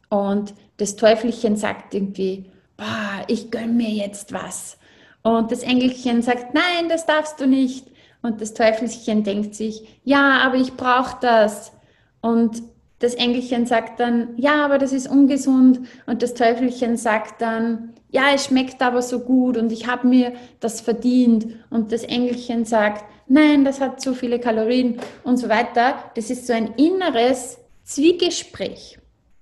Und 0.08 0.54
das 0.76 0.96
Teufelchen 0.96 1.56
sagt 1.56 1.94
irgendwie, 1.94 2.46
boah, 2.76 3.24
ich 3.26 3.50
gönn 3.50 3.76
mir 3.76 3.90
jetzt 3.90 4.32
was. 4.32 4.78
Und 5.22 5.50
das 5.52 5.62
Engelchen 5.62 6.22
sagt, 6.22 6.54
nein, 6.54 6.88
das 6.88 7.06
darfst 7.06 7.40
du 7.40 7.46
nicht. 7.46 7.86
Und 8.22 8.40
das 8.40 8.54
Teufelchen 8.54 9.24
denkt 9.24 9.54
sich, 9.54 10.00
ja, 10.04 10.38
aber 10.42 10.56
ich 10.56 10.74
brauche 10.74 11.18
das. 11.20 11.72
Und 12.20 12.62
das 13.02 13.14
Engelchen 13.14 13.66
sagt 13.66 13.98
dann, 13.98 14.28
ja, 14.36 14.64
aber 14.64 14.78
das 14.78 14.92
ist 14.92 15.08
ungesund. 15.08 15.80
Und 16.06 16.22
das 16.22 16.34
Teufelchen 16.34 16.96
sagt 16.96 17.42
dann, 17.42 17.94
ja, 18.10 18.32
es 18.32 18.44
schmeckt 18.44 18.80
aber 18.80 19.02
so 19.02 19.20
gut 19.20 19.56
und 19.56 19.72
ich 19.72 19.88
habe 19.88 20.06
mir 20.06 20.32
das 20.60 20.80
verdient. 20.80 21.48
Und 21.68 21.90
das 21.90 22.04
Engelchen 22.04 22.64
sagt, 22.64 23.04
nein, 23.26 23.64
das 23.64 23.80
hat 23.80 24.00
zu 24.00 24.14
viele 24.14 24.38
Kalorien 24.38 25.00
und 25.24 25.36
so 25.36 25.48
weiter. 25.48 25.96
Das 26.14 26.30
ist 26.30 26.46
so 26.46 26.52
ein 26.52 26.74
inneres 26.74 27.58
Zwiegespräch, 27.82 28.98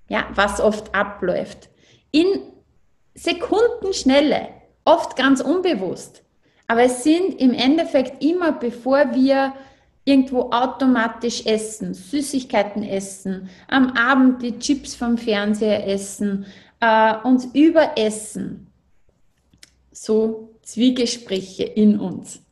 ja, 0.09 0.26
was 0.35 0.61
oft 0.61 0.95
abläuft. 0.95 1.69
In 2.12 2.26
Sekundenschnelle, 3.14 4.49
oft 4.87 5.17
ganz 5.17 5.43
unbewusst. 5.43 6.23
Aber 6.67 6.85
es 6.85 7.05
sind 7.05 7.38
im 7.38 7.52
Endeffekt 7.52 8.25
immer, 8.25 8.52
bevor 8.52 9.14
wir 9.14 9.52
irgendwo 10.04 10.50
automatisch 10.50 11.47
essen, 11.47 11.95
Süßigkeiten 11.95 12.83
essen, 12.83 13.49
am 13.69 13.90
Abend 13.90 14.42
die 14.42 14.59
Chips 14.59 14.95
vom 14.95 15.19
Fernseher 15.19 15.87
essen, 15.87 16.47
äh, 16.80 17.14
uns 17.23 17.47
überessen. 17.47 18.66
So 19.92 20.54
Zwiegespräche 20.62 21.64
in 21.64 21.99
uns. 21.99 22.42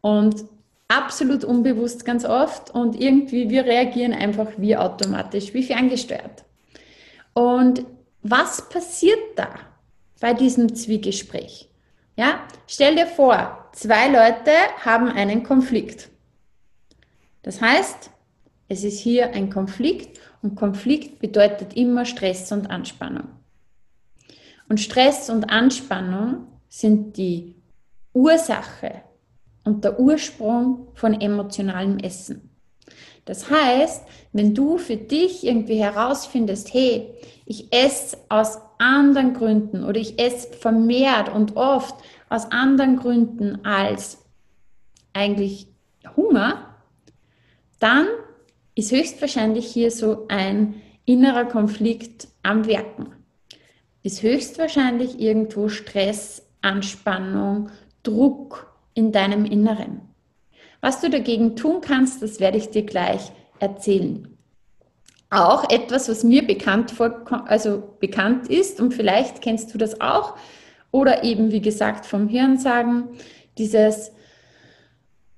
Und 0.00 0.44
absolut 0.88 1.44
unbewusst 1.44 2.04
ganz 2.04 2.24
oft 2.24 2.70
und 2.70 3.00
irgendwie 3.00 3.48
wir 3.48 3.64
reagieren 3.64 4.12
einfach 4.12 4.48
wie 4.56 4.76
automatisch, 4.76 5.54
wie 5.54 5.62
ferngesteuert. 5.62 6.44
Und 7.32 7.84
was 8.22 8.68
passiert 8.68 9.20
da 9.36 9.48
bei 10.20 10.34
diesem 10.34 10.74
Zwiegespräch? 10.74 11.68
Ja, 12.16 12.40
stell 12.66 12.96
dir 12.96 13.06
vor, 13.06 13.70
zwei 13.72 14.08
Leute 14.08 14.52
haben 14.84 15.08
einen 15.08 15.44
Konflikt. 15.44 16.08
Das 17.42 17.60
heißt, 17.60 18.10
es 18.68 18.84
ist 18.84 19.00
hier 19.00 19.32
ein 19.32 19.50
Konflikt 19.50 20.20
und 20.42 20.54
Konflikt 20.54 21.18
bedeutet 21.18 21.74
immer 21.74 22.04
Stress 22.04 22.52
und 22.52 22.70
Anspannung. 22.70 23.28
Und 24.68 24.80
Stress 24.80 25.28
und 25.30 25.50
Anspannung 25.50 26.46
sind 26.68 27.16
die 27.16 27.56
Ursache 28.12 29.02
und 29.64 29.84
der 29.84 29.98
Ursprung 29.98 30.88
von 30.94 31.20
emotionalem 31.20 31.98
Essen. 31.98 32.50
Das 33.24 33.50
heißt, 33.50 34.04
wenn 34.32 34.54
du 34.54 34.78
für 34.78 34.96
dich 34.96 35.44
irgendwie 35.44 35.82
herausfindest, 35.82 36.72
hey, 36.72 37.12
ich 37.46 37.72
esse 37.72 38.16
aus 38.28 38.58
anderen 38.78 39.34
Gründen 39.34 39.84
oder 39.84 40.00
ich 40.00 40.18
esse 40.18 40.52
vermehrt 40.52 41.28
und 41.28 41.56
oft 41.56 41.94
aus 42.28 42.50
anderen 42.50 42.96
Gründen 42.96 43.64
als 43.64 44.18
eigentlich 45.12 45.68
Hunger, 46.16 46.69
dann 47.80 48.06
ist 48.76 48.92
höchstwahrscheinlich 48.92 49.66
hier 49.66 49.90
so 49.90 50.26
ein 50.28 50.80
innerer 51.04 51.46
Konflikt 51.46 52.28
am 52.42 52.66
Werken. 52.66 53.08
Ist 54.02 54.22
höchstwahrscheinlich 54.22 55.18
irgendwo 55.18 55.68
Stress, 55.68 56.46
Anspannung, 56.62 57.70
Druck 58.02 58.72
in 58.94 59.12
deinem 59.12 59.44
Inneren. 59.44 60.02
Was 60.80 61.00
du 61.00 61.10
dagegen 61.10 61.56
tun 61.56 61.80
kannst, 61.80 62.22
das 62.22 62.40
werde 62.40 62.58
ich 62.58 62.70
dir 62.70 62.84
gleich 62.84 63.32
erzählen. 63.58 64.38
Auch 65.28 65.68
etwas, 65.70 66.08
was 66.08 66.24
mir 66.24 66.46
bekannt, 66.46 66.94
also 67.46 67.82
bekannt 68.00 68.48
ist 68.48 68.80
und 68.80 68.94
vielleicht 68.94 69.42
kennst 69.42 69.72
du 69.72 69.78
das 69.78 70.00
auch 70.00 70.36
oder 70.90 71.22
eben 71.22 71.52
wie 71.52 71.60
gesagt 71.60 72.06
vom 72.06 72.28
Hirnsagen, 72.28 73.08
dieses 73.58 74.12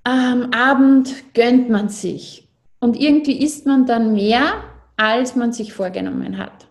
am 0.04 0.52
Abend 0.52 1.34
gönnt 1.34 1.70
man 1.70 1.88
sich 1.88 2.48
und 2.80 2.98
irgendwie 2.98 3.42
isst 3.42 3.66
man 3.66 3.86
dann 3.86 4.14
mehr, 4.14 4.64
als 4.96 5.36
man 5.36 5.52
sich 5.52 5.72
vorgenommen 5.72 6.38
hat. 6.38 6.66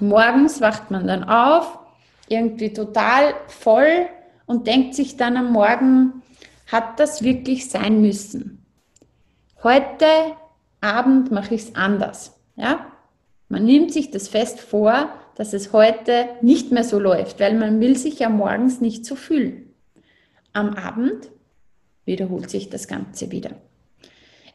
Morgens 0.00 0.60
wacht 0.60 0.90
man 0.90 1.06
dann 1.06 1.24
auf, 1.24 1.78
irgendwie 2.28 2.72
total 2.72 3.34
voll 3.48 4.06
und 4.46 4.66
denkt 4.66 4.94
sich 4.94 5.16
dann 5.16 5.36
am 5.36 5.52
Morgen, 5.52 6.22
hat 6.70 6.98
das 6.98 7.22
wirklich 7.22 7.70
sein 7.70 8.00
müssen? 8.00 8.64
Heute 9.62 10.06
Abend 10.80 11.30
mache 11.30 11.54
ich 11.54 11.62
es 11.62 11.74
anders. 11.74 12.38
Ja? 12.56 12.86
Man 13.48 13.64
nimmt 13.64 13.92
sich 13.92 14.10
das 14.10 14.28
fest 14.28 14.60
vor, 14.60 15.08
dass 15.36 15.52
es 15.52 15.72
heute 15.72 16.28
nicht 16.42 16.72
mehr 16.72 16.84
so 16.84 16.98
läuft, 16.98 17.40
weil 17.40 17.54
man 17.54 17.80
will 17.80 17.96
sich 17.96 18.18
ja 18.18 18.28
morgens 18.28 18.80
nicht 18.80 19.04
so 19.04 19.16
fühlen. 19.16 19.74
Am 20.52 20.74
Abend 20.74 21.30
wiederholt 22.04 22.50
sich 22.50 22.70
das 22.70 22.88
Ganze 22.88 23.30
wieder. 23.30 23.50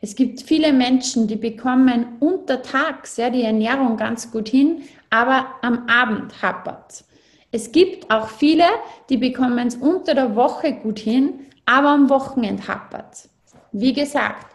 Es 0.01 0.15
gibt 0.15 0.41
viele 0.41 0.71
Menschen, 0.71 1.27
die 1.27 1.35
bekommen 1.35 2.17
untertags 2.19 3.17
ja, 3.17 3.29
die 3.29 3.43
Ernährung 3.43 3.97
ganz 3.97 4.31
gut 4.31 4.49
hin, 4.49 4.83
aber 5.09 5.47
am 5.61 5.87
Abend 5.87 6.41
hapert 6.41 7.03
es 7.51 7.71
gibt 7.71 8.11
auch 8.11 8.29
viele, 8.29 8.65
die 9.09 9.17
bekommen 9.17 9.67
es 9.67 9.75
unter 9.75 10.13
der 10.13 10.35
Woche 10.35 10.73
gut 10.73 10.99
hin, 10.99 11.47
aber 11.65 11.89
am 11.89 12.09
Wochenende 12.09 12.67
hapert 12.67 13.27
Wie 13.71 13.93
gesagt, 13.93 14.45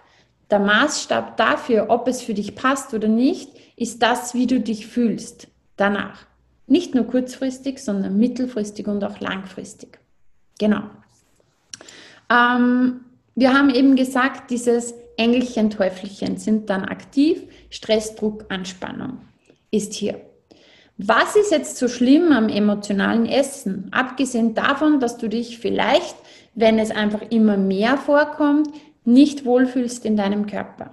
der 0.51 0.61
Maßstab 0.61 1.37
dafür, 1.37 1.87
ob 1.89 2.07
es 2.07 2.23
für 2.23 2.35
dich 2.35 2.55
passt 2.55 2.95
oder 2.95 3.09
nicht, 3.09 3.51
ist 3.77 4.03
das, 4.03 4.35
wie 4.35 4.47
du 4.47 4.61
dich 4.61 4.87
fühlst 4.87 5.49
danach. 5.77 6.27
Nicht 6.67 6.95
nur 6.95 7.05
kurzfristig, 7.05 7.83
sondern 7.83 8.17
mittelfristig 8.17 8.87
und 8.87 9.03
auch 9.03 9.19
langfristig. 9.19 9.99
Genau. 10.59 10.85
Ähm, 12.31 13.01
wir 13.35 13.53
haben 13.53 13.71
eben 13.71 13.97
gesagt, 13.97 14.51
dieses 14.51 14.95
Engelchen, 15.17 15.71
Teufelchen 15.71 16.37
sind 16.37 16.71
dann 16.71 16.85
aktiv. 16.85 17.43
Stress, 17.71 18.15
Druck, 18.15 18.45
Anspannung 18.49 19.19
ist 19.71 19.93
hier. 19.95 20.21
Was 20.97 21.35
ist 21.35 21.51
jetzt 21.51 21.77
so 21.77 21.89
schlimm 21.89 22.31
am 22.31 22.49
emotionalen 22.49 23.27
Essen? 23.27 23.89
Abgesehen 23.91 24.55
davon, 24.55 25.01
dass 25.01 25.19
du 25.19 25.29
dich 25.29 25.59
vielleicht, 25.59 26.15
wenn 26.55 26.79
es 26.79 26.93
einfach 26.93 27.23
immer 27.31 27.57
mehr 27.57 27.97
vorkommt, 27.97 28.69
nicht 29.05 29.45
wohlfühlst 29.45 30.05
in 30.05 30.17
deinem 30.17 30.47
Körper. 30.47 30.93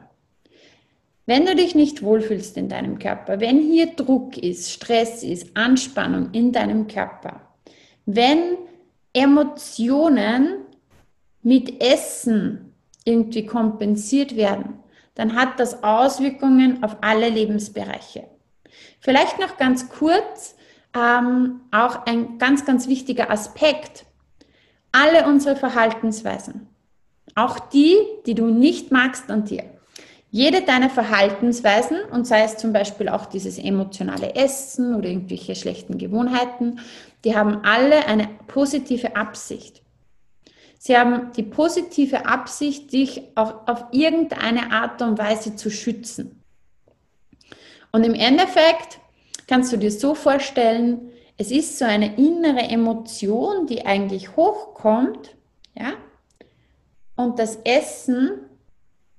Wenn 1.27 1.45
du 1.45 1.55
dich 1.55 1.75
nicht 1.75 2.01
wohlfühlst 2.01 2.57
in 2.57 2.67
deinem 2.67 2.97
Körper, 2.97 3.39
wenn 3.39 3.59
hier 3.59 3.87
Druck 3.95 4.37
ist, 4.37 4.71
Stress 4.71 5.21
ist, 5.21 5.55
Anspannung 5.55 6.29
in 6.31 6.51
deinem 6.51 6.87
Körper, 6.87 7.41
wenn 8.07 8.57
Emotionen 9.13 10.60
mit 11.43 11.81
Essen 11.81 12.73
irgendwie 13.03 13.45
kompensiert 13.45 14.35
werden, 14.35 14.79
dann 15.15 15.35
hat 15.35 15.59
das 15.59 15.83
Auswirkungen 15.83 16.83
auf 16.83 16.97
alle 17.01 17.29
Lebensbereiche. 17.29 18.25
Vielleicht 18.99 19.39
noch 19.39 19.57
ganz 19.57 19.89
kurz, 19.89 20.55
ähm, 20.95 21.61
auch 21.71 22.05
ein 22.05 22.37
ganz, 22.37 22.65
ganz 22.65 22.87
wichtiger 22.87 23.29
Aspekt. 23.29 24.05
Alle 24.91 25.25
unsere 25.25 25.55
Verhaltensweisen, 25.55 26.67
auch 27.35 27.59
die, 27.59 27.95
die 28.25 28.35
du 28.35 28.47
nicht 28.47 28.91
magst 28.91 29.29
an 29.31 29.45
dir, 29.45 29.63
jede 30.31 30.61
deiner 30.61 30.89
Verhaltensweisen, 30.89 31.97
und 32.11 32.25
sei 32.25 32.43
es 32.43 32.57
zum 32.57 32.71
Beispiel 32.71 33.09
auch 33.09 33.25
dieses 33.25 33.57
emotionale 33.57 34.35
Essen 34.35 34.95
oder 34.95 35.09
irgendwelche 35.09 35.55
schlechten 35.55 35.97
Gewohnheiten, 35.97 36.79
die 37.25 37.35
haben 37.35 37.63
alle 37.63 38.05
eine 38.07 38.29
positive 38.47 39.15
Absicht. 39.15 39.81
Sie 40.83 40.97
haben 40.97 41.31
die 41.33 41.43
positive 41.43 42.25
Absicht, 42.25 42.91
dich 42.91 43.21
auch 43.35 43.67
auf 43.67 43.85
irgendeine 43.91 44.71
Art 44.71 44.99
und 45.03 45.19
Weise 45.19 45.55
zu 45.55 45.69
schützen. 45.69 46.43
Und 47.91 48.03
im 48.03 48.15
Endeffekt 48.15 48.99
kannst 49.45 49.71
du 49.71 49.77
dir 49.77 49.91
so 49.91 50.15
vorstellen, 50.15 51.11
es 51.37 51.51
ist 51.51 51.77
so 51.77 51.85
eine 51.85 52.17
innere 52.17 52.61
Emotion, 52.61 53.67
die 53.67 53.85
eigentlich 53.85 54.35
hochkommt, 54.35 55.35
ja, 55.75 55.93
und 57.15 57.37
das 57.37 57.57
Essen 57.57 58.39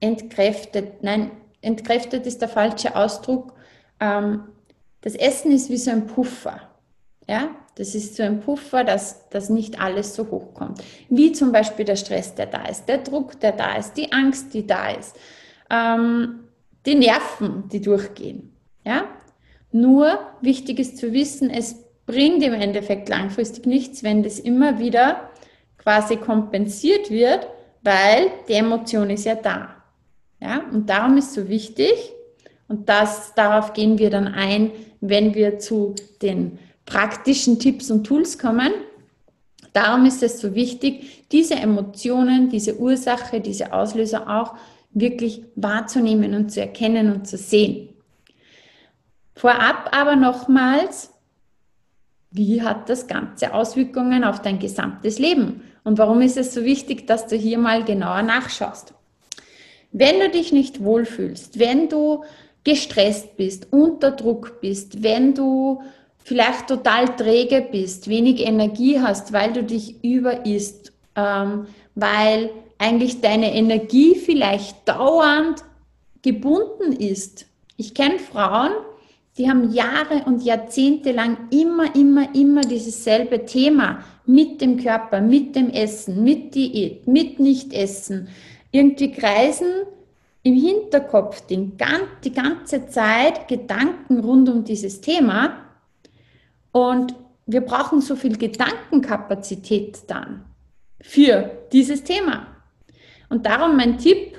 entkräftet, 0.01 1.05
nein, 1.05 1.31
entkräftet 1.61 2.27
ist 2.27 2.41
der 2.41 2.49
falsche 2.49 2.97
Ausdruck. 2.97 3.53
Ähm, 4.01 4.49
das 5.03 5.15
Essen 5.15 5.53
ist 5.53 5.71
wie 5.71 5.77
so 5.77 5.93
ein 5.93 6.09
Puffer, 6.09 6.61
ja, 7.29 7.55
das 7.77 7.95
ist 7.95 8.17
so 8.17 8.23
ein 8.23 8.41
Puffer, 8.41 8.85
dass, 8.85 9.29
dass 9.31 9.49
nicht 9.49 9.81
alles 9.81 10.15
so 10.15 10.31
hochkommt. 10.31 10.83
Wie 11.09 11.33
zum 11.33 11.53
Beispiel 11.53 11.85
der 11.85 11.97
Stress, 11.97 12.35
der 12.35 12.47
da 12.47 12.67
ist, 12.67 12.87
der 12.87 12.99
Druck, 12.99 13.41
der 13.41 13.53
da 13.53 13.77
ist, 13.77 13.95
die 13.95 14.13
Angst, 14.13 14.53
die 14.53 14.67
da 14.67 14.91
ist, 14.91 15.17
ähm, 15.71 16.41
die 16.85 16.95
Nerven, 16.95 17.69
die 17.71 17.81
durchgehen. 17.81 18.55
Ja? 18.85 19.05
Nur 19.71 20.19
wichtig 20.43 20.79
ist 20.81 20.99
zu 20.99 21.13
wissen, 21.13 21.49
es 21.49 21.77
bringt 22.05 22.43
im 22.43 22.53
Endeffekt 22.53 23.09
langfristig 23.09 23.65
nichts, 23.65 24.03
wenn 24.03 24.23
das 24.23 24.39
immer 24.39 24.79
wieder 24.79 25.31
quasi 25.79 26.17
kompensiert 26.17 27.11
wird, 27.11 27.47
weil 27.83 28.31
die 28.49 28.55
Emotion 28.55 29.09
ist 29.09 29.25
ja 29.25 29.35
da. 29.35 29.77
Ja? 30.41 30.63
Und 30.73 30.91
darum 30.91 31.17
ist 31.17 31.33
so 31.33 31.49
wichtig, 31.49 32.13
und 32.69 32.89
das, 32.89 33.35
darauf 33.35 33.75
gehen 33.75 33.99
wir 33.99 34.09
dann 34.09 34.29
ein, 34.29 34.73
wenn 35.01 35.35
wir 35.35 35.59
zu 35.59 35.95
den 36.23 36.59
praktischen 36.93 37.59
Tipps 37.59 37.91
und 37.91 38.05
Tools 38.05 38.39
kommen. 38.39 38.71
Darum 39.73 40.05
ist 40.05 40.23
es 40.23 40.41
so 40.41 40.55
wichtig, 40.55 41.25
diese 41.33 41.55
Emotionen, 41.55 42.51
diese 42.51 42.79
Ursache, 42.79 43.41
diese 43.41 43.73
Auslöser 43.73 44.29
auch 44.29 44.55
wirklich 44.91 45.43
wahrzunehmen 45.57 46.35
und 46.35 46.53
zu 46.53 46.61
erkennen 46.61 47.11
und 47.11 47.27
zu 47.27 47.39
sehen. 47.39 47.89
Vorab 49.35 49.89
aber 49.93 50.17
nochmals, 50.17 51.15
wie 52.31 52.61
hat 52.61 52.91
das 52.91 53.07
Ganze 53.07 53.55
Auswirkungen 53.55 54.23
auf 54.23 54.43
dein 54.43 54.59
gesamtes 54.59 55.19
Leben? 55.19 55.63
Und 55.85 55.97
warum 55.97 56.21
ist 56.21 56.37
es 56.37 56.53
so 56.53 56.63
wichtig, 56.63 57.07
dass 57.07 57.27
du 57.27 57.37
hier 57.37 57.57
mal 57.57 57.85
genauer 57.85 58.23
nachschaust? 58.23 58.93
Wenn 59.93 60.21
du 60.21 60.29
dich 60.29 60.53
nicht 60.53 60.85
wohlfühlst, 60.85 61.59
wenn 61.59 61.89
du 61.89 62.25
gestresst 62.65 63.39
bist, 63.39 63.69
unter 63.71 64.11
Druck 64.11 64.61
bist, 64.61 65.03
wenn 65.03 65.35
du 65.35 65.81
vielleicht 66.25 66.69
total 66.69 67.17
träge 67.17 67.67
bist, 67.71 68.09
wenig 68.09 68.47
Energie 68.47 69.01
hast, 69.01 69.33
weil 69.33 69.53
du 69.53 69.63
dich 69.63 70.03
überisst, 70.05 70.93
ähm, 71.17 71.67
weil 71.95 72.51
eigentlich 72.79 73.21
deine 73.21 73.55
Energie 73.55 74.15
vielleicht 74.15 74.89
dauernd 74.89 75.63
gebunden 76.23 76.93
ist. 76.93 77.47
Ich 77.77 77.95
kenne 77.95 78.19
Frauen, 78.19 78.73
die 79.39 79.49
haben 79.49 79.73
Jahre 79.73 80.25
und 80.27 80.43
Jahrzehnte 80.43 81.13
lang 81.13 81.49
immer, 81.51 81.95
immer, 81.95 82.35
immer 82.35 82.61
dieses 82.61 83.03
selbe 83.03 83.45
Thema 83.47 84.05
mit 84.27 84.61
dem 84.61 84.77
Körper, 84.77 85.21
mit 85.21 85.57
dem 85.57 85.71
Essen, 85.71 86.23
mit 86.23 86.55
Diät, 86.55 87.07
mit 87.07 87.41
Nichtessen. 87.41 88.29
Irgendwie 88.71 89.11
kreisen 89.11 89.87
im 90.43 90.55
Hinterkopf 90.55 91.41
den, 91.47 91.73
die 92.25 92.33
ganze 92.33 92.89
Zeit 92.89 93.49
Gedanken 93.49 94.21
rund 94.21 94.49
um 94.49 94.65
dieses 94.65 95.01
Thema. 95.01 95.57
Und 96.73 97.15
wir 97.47 97.61
brauchen 97.61 98.01
so 98.01 98.17
viel 98.17 98.37
Gedankenkapazität 98.37 100.01
dann 100.09 100.45
für 101.01 101.51
dieses 101.73 102.05
Thema. 102.05 102.47
Und 103.29 103.47
darum 103.47 103.77
mein 103.77 103.99
Tipp, 103.99 104.39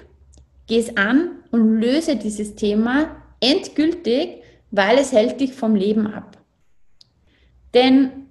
geh 0.67 0.79
es 0.79 0.95
an 0.97 1.43
und 1.51 1.79
löse 1.79 2.15
dieses 2.15 2.55
Thema 2.55 3.15
endgültig 3.39 4.43
weil 4.73 4.97
es 4.97 5.11
hält 5.11 5.39
dich 5.39 5.53
vom 5.53 5.75
Leben 5.75 6.07
ab. 6.07 6.35
Denn 7.75 8.27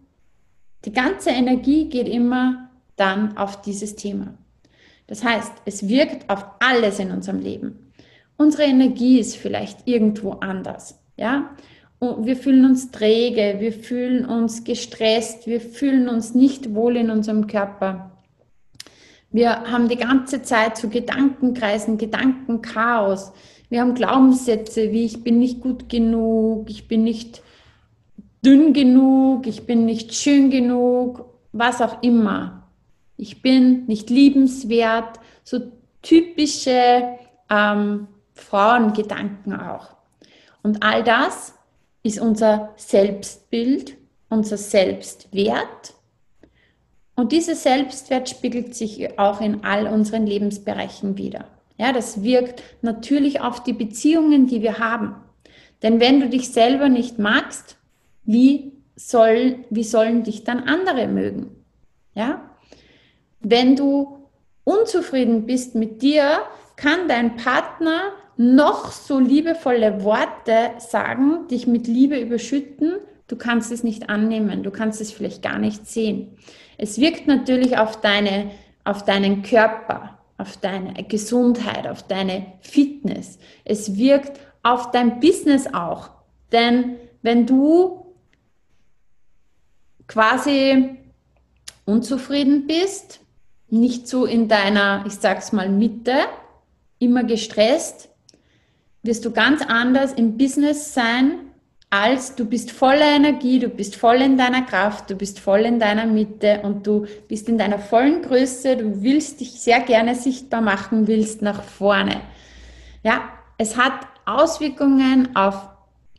die 0.85 0.93
ganze 0.93 1.31
Energie 1.31 1.89
geht 1.89 2.09
immer 2.09 2.69
dann 2.97 3.37
auf 3.37 3.63
dieses 3.63 3.95
Thema. 3.95 4.35
Das 5.07 5.23
heißt, 5.23 5.53
es 5.67 5.87
wirkt 5.87 6.29
auf 6.29 6.45
alles 6.59 6.99
in 6.99 7.13
unserem 7.13 7.39
Leben. 7.39 7.93
Unsere 8.37 8.65
Energie 8.65 9.21
ist 9.21 9.37
vielleicht 9.37 9.87
irgendwo 9.87 10.33
anders, 10.33 10.99
ja? 11.17 11.55
Wir 12.03 12.37
fühlen 12.37 12.65
uns 12.65 12.91
träge, 12.91 13.61
wir 13.61 13.73
fühlen 13.73 14.25
uns 14.25 14.65
gestresst, 14.65 15.47
wir 15.47 15.61
fühlen 15.61 16.09
uns 16.09 16.35
nicht 16.35 16.75
wohl 16.75 16.97
in 16.97 17.11
unserem 17.11 17.47
Körper. 17.47 18.11
Wir 19.31 19.71
haben 19.71 19.89
die 19.89 19.97
ganze 19.97 20.43
Zeit 20.43 20.77
so 20.77 20.89
Gedankenkreisen, 20.89 21.99
Gedankenchaos. 21.99 23.31
Wir 23.71 23.83
haben 23.83 23.95
Glaubenssätze 23.95 24.91
wie 24.91 25.05
ich 25.05 25.23
bin 25.23 25.39
nicht 25.39 25.61
gut 25.61 25.89
genug, 25.89 26.69
ich 26.69 26.89
bin 26.89 27.05
nicht 27.05 27.41
dünn 28.45 28.73
genug, 28.73 29.47
ich 29.47 29.65
bin 29.65 29.85
nicht 29.85 30.13
schön 30.13 30.51
genug, 30.51 31.27
was 31.53 31.81
auch 31.81 32.03
immer. 32.03 32.69
Ich 33.17 33.43
bin 33.43 33.87
nicht 33.87 34.11
liebenswert, 34.11 35.21
so 35.45 35.61
typische 36.03 37.17
ähm, 37.49 38.09
Frauengedanken 38.35 39.55
auch. 39.55 39.95
Und 40.65 40.83
all 40.83 41.05
das 41.05 41.55
ist 42.03 42.21
unser 42.21 42.71
Selbstbild, 42.77 43.97
unser 44.29 44.57
Selbstwert. 44.57 45.95
Und 47.15 47.33
dieser 47.33 47.55
Selbstwert 47.55 48.29
spiegelt 48.29 48.75
sich 48.75 49.19
auch 49.19 49.41
in 49.41 49.65
all 49.65 49.87
unseren 49.87 50.27
Lebensbereichen 50.27 51.17
wieder. 51.19 51.47
Ja, 51.77 51.93
das 51.93 52.23
wirkt 52.23 52.63
natürlich 52.83 53.41
auf 53.41 53.63
die 53.63 53.73
Beziehungen, 53.73 54.47
die 54.47 54.63
wir 54.63 54.79
haben. 54.79 55.17
Denn 55.83 56.01
wenn 56.01 56.21
du 56.21 56.29
dich 56.29 56.51
selber 56.51 56.89
nicht 56.89 57.19
magst, 57.19 57.77
wie, 58.25 58.73
soll, 58.97 59.65
wie 59.71 59.85
sollen 59.85 60.23
dich 60.23 60.45
dann 60.45 60.61
andere 60.61 61.09
mögen? 61.09 61.65
Ja? 62.15 62.51
Wenn 63.41 63.77
du 63.77 64.29
unzufrieden 64.65 65.45
bist 65.47 65.75
mit 65.75 66.03
dir, 66.03 66.43
kann 66.77 67.09
dein 67.09 67.37
Partner 67.37 68.13
noch 68.37 68.93
so 68.93 69.19
liebevolle 69.19 70.03
Worte 70.05 70.71
sagen, 70.79 71.47
dich 71.49 71.67
mit 71.67 71.87
Liebe 71.87 72.19
überschütten, 72.19 72.95
du 73.29 73.37
kannst 73.37 73.73
es 73.73 73.85
nicht 73.85 74.09
annehmen, 74.09 74.63
du 74.63 74.71
kannst 74.71 75.01
es 75.01 75.13
vielleicht 75.13 75.43
gar 75.43 75.59
nicht 75.59 75.87
sehen. 75.87 76.37
Es 76.79 76.99
wirkt 76.99 77.27
natürlich 77.27 77.79
auf, 77.79 78.01
deine, 78.01 78.51
auf 78.85 79.05
deinen 79.05 79.43
Körper, 79.43 80.19
auf 80.39 80.57
deine 80.57 81.05
Gesundheit, 81.05 81.87
auf 81.87 82.03
deine 82.03 82.47
Fitness. 82.61 83.39
Es 83.65 83.97
wirkt 83.97 84.41
auf 84.63 84.91
dein 84.91 85.21
Business 85.21 85.73
auch. 85.73 86.11
Denn 86.51 86.97
wenn 87.23 87.47
du 87.47 88.15
quasi 90.09 90.97
unzufrieden 91.85 92.67
bist, 92.67 93.21
nicht 93.69 94.07
so 94.07 94.27
in 94.27 94.49
deiner, 94.49 95.05
ich 95.07 95.15
sag's 95.15 95.53
mal, 95.53 95.69
Mitte, 95.69 96.15
immer 96.99 97.25
gestresst, 97.25 98.11
wirst 99.03 99.25
du 99.25 99.33
ganz 99.33 99.63
anders 99.63 100.13
im 100.13 100.37
Business 100.37 100.95
sein, 100.95 101.39
als 101.91 102.35
du 102.37 102.47
bist 102.47 102.71
voller 102.71 103.17
Energie, 103.17 103.59
du 103.59 103.69
bist 103.69 103.97
voll 103.97 104.23
in 104.23 104.39
deiner 104.39 104.63
Kraft, 104.63 105.11
du 105.11 105.15
bist 105.15 105.39
voll 105.39 105.61
in 105.61 105.79
deiner 105.79 106.07
Mitte 106.07 106.61
und 106.63 106.87
du 106.87 107.07
bist 107.29 107.49
in 107.49 107.59
deiner 107.59 107.79
vollen 107.79 108.23
Größe, 108.23 108.77
du 108.77 109.03
willst 109.03 109.41
dich 109.41 109.61
sehr 109.61 109.81
gerne 109.81 110.15
sichtbar 110.15 110.63
machen, 110.63 111.07
willst 111.07 111.43
nach 111.43 111.63
vorne. 111.63 112.23
Ja, 113.03 113.29
es 113.59 113.77
hat 113.77 113.93
Auswirkungen 114.25 115.37
auf 115.37 115.69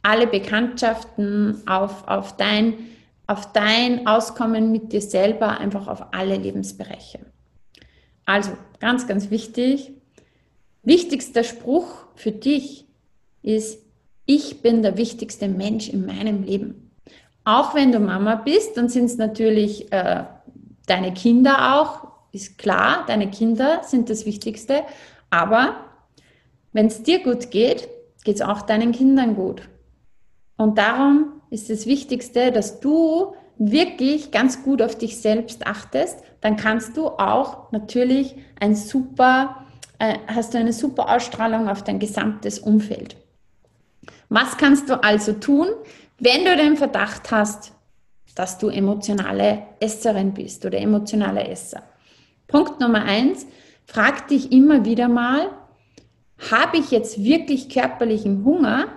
alle 0.04 0.28
Bekanntschaften, 0.28 1.64
auf, 1.66 2.08
auf 2.08 2.38
dein 2.38 2.76
auf 3.28 3.52
dein 3.54 4.06
Auskommen 4.06 4.72
mit 4.72 4.92
dir 4.92 5.02
selber, 5.02 5.58
einfach 5.60 5.88
auf 5.88 6.14
alle 6.14 6.36
Lebensbereiche. 6.36 7.20
Also 8.26 8.52
ganz, 8.80 9.08
ganz 9.08 9.32
wichtig, 9.32 9.92
wichtigster 10.84 11.44
Spruch 11.44 11.88
für 12.16 12.32
dich 12.32 12.86
ist, 13.42 13.80
ich 14.26 14.62
bin 14.62 14.82
der 14.82 14.98
wichtigste 14.98 15.48
Mensch 15.48 15.90
in 15.90 16.06
meinem 16.06 16.44
Leben. 16.44 16.92
Auch 17.44 17.76
wenn 17.76 17.92
du 17.92 18.00
Mama 18.00 18.36
bist, 18.36 18.78
dann 18.78 18.88
sind 18.88 19.06
es 19.06 19.18
natürlich 19.18 19.92
äh, 19.92 20.24
deine 20.86 21.14
Kinder 21.14 21.76
auch, 21.76 22.08
ist 22.32 22.58
klar, 22.58 23.04
deine 23.06 23.30
Kinder 23.30 23.82
sind 23.84 24.10
das 24.10 24.26
Wichtigste, 24.26 24.84
aber 25.30 25.76
wenn 26.72 26.88
es 26.88 27.04
dir 27.04 27.22
gut 27.22 27.52
geht, 27.52 27.90
geht 28.24 28.36
es 28.36 28.42
auch 28.42 28.62
deinen 28.62 28.92
Kindern 28.92 29.36
gut. 29.36 29.64
Und 30.58 30.78
darum 30.78 31.42
ist 31.50 31.70
das 31.70 31.86
Wichtigste, 31.86 32.52
dass 32.52 32.80
du 32.80 33.36
wirklich 33.58 34.32
ganz 34.32 34.64
gut 34.64 34.82
auf 34.82 34.98
dich 34.98 35.18
selbst 35.18 35.68
achtest, 35.68 36.20
dann 36.42 36.58
kannst 36.58 36.98
du 36.98 37.08
auch 37.08 37.72
natürlich 37.72 38.36
ein 38.60 38.76
super, 38.76 39.63
äh, 40.04 40.20
hast 40.28 40.54
du 40.54 40.58
eine 40.58 40.74
super 40.74 41.10
Ausstrahlung 41.10 41.70
auf 41.70 41.84
dein 41.84 42.00
gesamtes 42.00 42.60
Umfeld. 42.60 43.16
Was 44.28 44.58
kannst 44.58 44.90
du 44.90 45.02
also 45.02 45.34
tun, 45.34 45.68
wenn 46.20 46.44
du 46.44 46.58
den 46.58 46.76
Verdacht 46.76 47.32
hast, 47.32 47.72
dass 48.36 48.58
du 48.58 48.68
emotionale 48.68 49.64
Esserin 49.80 50.34
bist 50.34 50.66
oder 50.66 50.78
emotionale 50.80 51.48
Esser? 51.48 51.84
Punkt 52.48 52.82
Nummer 52.82 53.04
eins, 53.04 53.46
frag 53.86 54.28
dich 54.28 54.52
immer 54.52 54.84
wieder 54.84 55.08
mal, 55.08 55.50
habe 56.52 56.78
ich 56.78 56.92
jetzt 56.92 57.24
wirklich 57.24 57.70
körperlichen 57.70 58.44
Hunger 58.44 58.88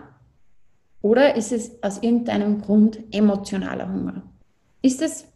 oder 1.02 1.36
ist 1.36 1.52
es 1.52 1.82
aus 1.84 1.98
irgendeinem 1.98 2.62
Grund 2.62 2.98
emotionaler 3.12 3.88
Hunger? 3.88 4.22
Ist 4.82 5.02
es 5.02 5.26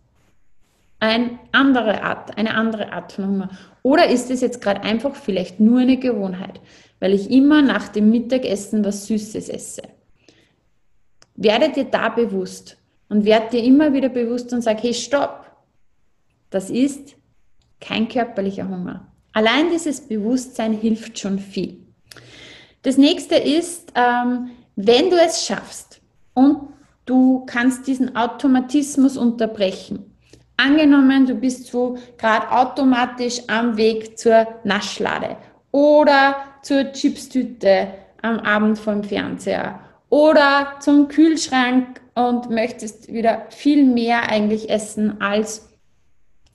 eine 1.00 1.38
andere 1.52 2.02
Art, 2.02 2.36
eine 2.38 2.54
andere 2.54 2.92
Art 2.92 3.12
von 3.12 3.26
Hunger? 3.26 3.50
Oder 3.82 4.08
ist 4.08 4.30
es 4.30 4.42
jetzt 4.42 4.60
gerade 4.60 4.82
einfach 4.82 5.16
vielleicht 5.16 5.58
nur 5.58 5.80
eine 5.80 5.96
Gewohnheit, 5.96 6.60
weil 7.00 7.14
ich 7.14 7.30
immer 7.30 7.62
nach 7.62 7.88
dem 7.88 8.10
Mittagessen 8.10 8.84
was 8.84 9.06
Süßes 9.06 9.48
esse? 9.48 9.82
Werde 11.34 11.70
dir 11.72 11.84
da 11.84 12.10
bewusst 12.10 12.76
und 13.08 13.24
werde 13.24 13.50
dir 13.50 13.64
immer 13.64 13.92
wieder 13.92 14.10
bewusst 14.10 14.52
und 14.52 14.62
sag, 14.62 14.82
hey, 14.82 14.94
stopp! 14.94 15.46
Das 16.50 16.68
ist 16.68 17.16
kein 17.80 18.08
körperlicher 18.08 18.68
Hunger. 18.68 19.06
Allein 19.32 19.70
dieses 19.70 20.00
Bewusstsein 20.02 20.72
hilft 20.72 21.18
schon 21.18 21.38
viel. 21.38 21.78
Das 22.82 22.98
nächste 22.98 23.36
ist, 23.36 23.92
ähm, 23.94 24.50
wenn 24.76 25.10
du 25.10 25.16
es 25.16 25.46
schaffst 25.46 26.00
und 26.34 26.68
du 27.06 27.44
kannst 27.46 27.86
diesen 27.86 28.16
Automatismus 28.16 29.16
unterbrechen, 29.16 30.09
angenommen, 30.60 31.26
du 31.26 31.34
bist 31.34 31.66
so 31.66 31.96
gerade 32.18 32.50
automatisch 32.50 33.40
am 33.48 33.76
Weg 33.76 34.18
zur 34.18 34.46
Naschlade 34.64 35.36
oder 35.72 36.36
zur 36.62 36.92
Chipstüte 36.92 37.88
am 38.22 38.38
Abend 38.40 38.78
vom 38.78 39.02
Fernseher 39.02 39.80
oder 40.10 40.74
zum 40.80 41.08
Kühlschrank 41.08 42.00
und 42.14 42.50
möchtest 42.50 43.12
wieder 43.12 43.46
viel 43.50 43.84
mehr 43.84 44.28
eigentlich 44.28 44.68
essen 44.68 45.20
als, 45.20 45.68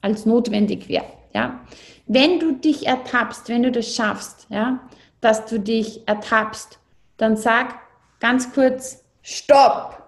als 0.02 0.26
notwendig 0.26 0.90
wäre. 0.90 1.06
Ja? 1.34 1.60
Wenn 2.06 2.40
du 2.40 2.52
dich 2.52 2.86
ertappst, 2.86 3.50
wenn 3.50 3.64
du 3.64 3.72
das 3.72 3.96
schaffst, 3.96 4.46
ja, 4.50 4.80
dass 5.22 5.46
du 5.46 5.60
dich 5.60 6.08
ertappst, 6.08 6.78
dann 7.18 7.36
sag, 7.36 7.76
ganz 8.20 8.54
kurz, 8.54 9.04
stopp! 9.24 10.04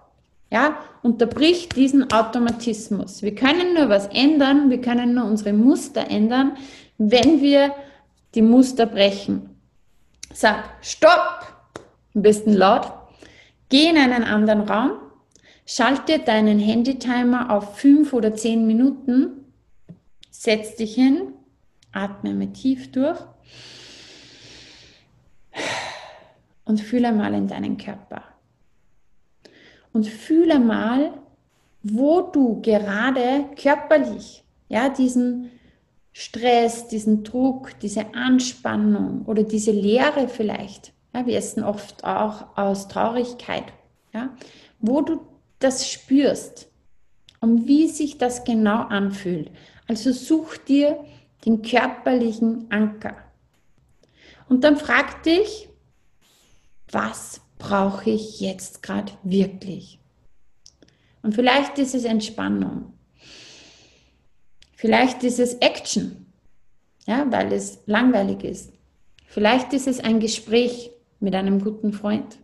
Ja, 0.50 0.78
unterbrich 1.02 1.68
diesen 1.68 2.12
Automatismus. 2.12 3.22
Wir 3.22 3.34
können 3.34 3.74
nur 3.74 3.88
was 3.88 4.06
ändern, 4.08 4.70
wir 4.70 4.80
können 4.80 5.14
nur 5.14 5.24
unsere 5.24 5.52
Muster 5.52 6.10
ändern, 6.10 6.56
wenn 6.98 7.40
wir 7.40 7.74
die 8.34 8.42
Muster 8.42 8.86
brechen. 8.86 9.50
Sag, 10.32 10.64
stopp! 10.82 11.46
Am 12.14 12.22
besten 12.22 12.52
laut. 12.52 12.92
Geh 13.68 13.88
in 13.88 13.96
einen 13.96 14.24
anderen 14.24 14.62
Raum, 14.62 14.92
schalte 15.66 16.18
deinen 16.18 16.58
Handytimer 16.58 17.50
auf 17.50 17.78
fünf 17.78 18.12
oder 18.12 18.34
zehn 18.34 18.66
Minuten, 18.66 19.44
setz 20.30 20.76
dich 20.76 20.94
hin, 20.94 21.34
atme 21.92 22.34
mal 22.34 22.52
tief 22.52 22.90
durch 22.92 23.18
und 26.64 26.80
fühle 26.80 27.12
mal 27.12 27.34
in 27.34 27.46
deinen 27.46 27.76
Körper. 27.76 28.22
Und 29.92 30.06
fühle 30.06 30.58
mal, 30.58 31.12
wo 31.82 32.20
du 32.20 32.60
gerade 32.60 33.46
körperlich, 33.60 34.44
ja, 34.68 34.88
diesen 34.88 35.50
Stress, 36.12 36.88
diesen 36.88 37.24
Druck, 37.24 37.78
diese 37.80 38.14
Anspannung 38.14 39.24
oder 39.26 39.44
diese 39.44 39.72
Leere 39.72 40.28
vielleicht, 40.28 40.92
ja, 41.14 41.26
wir 41.26 41.36
essen 41.36 41.62
oft 41.62 42.04
auch 42.04 42.56
aus 42.56 42.88
Traurigkeit, 42.88 43.72
ja, 44.12 44.34
wo 44.80 45.00
du 45.00 45.20
das 45.58 45.88
spürst 45.88 46.70
und 47.40 47.66
wie 47.66 47.88
sich 47.88 48.18
das 48.18 48.44
genau 48.44 48.82
anfühlt. 48.82 49.50
Also 49.86 50.12
such 50.12 50.56
dir 50.56 51.04
den 51.46 51.62
körperlichen 51.62 52.70
Anker. 52.70 53.16
Und 54.48 54.64
dann 54.64 54.76
frag 54.76 55.22
dich, 55.22 55.68
was 56.90 57.40
brauche 57.58 58.10
ich 58.10 58.40
jetzt 58.40 58.82
gerade 58.82 59.12
wirklich? 59.22 59.98
Und 61.22 61.34
vielleicht 61.34 61.78
ist 61.78 61.94
es 61.94 62.04
Entspannung. 62.04 62.92
Vielleicht 64.74 65.24
ist 65.24 65.40
es 65.40 65.54
Action, 65.54 66.26
ja, 67.06 67.26
weil 67.30 67.52
es 67.52 67.80
langweilig 67.86 68.44
ist. 68.44 68.72
Vielleicht 69.26 69.72
ist 69.72 69.88
es 69.88 70.00
ein 70.00 70.20
Gespräch 70.20 70.90
mit 71.20 71.34
einem 71.34 71.60
guten 71.60 71.92
Freund. 71.92 72.38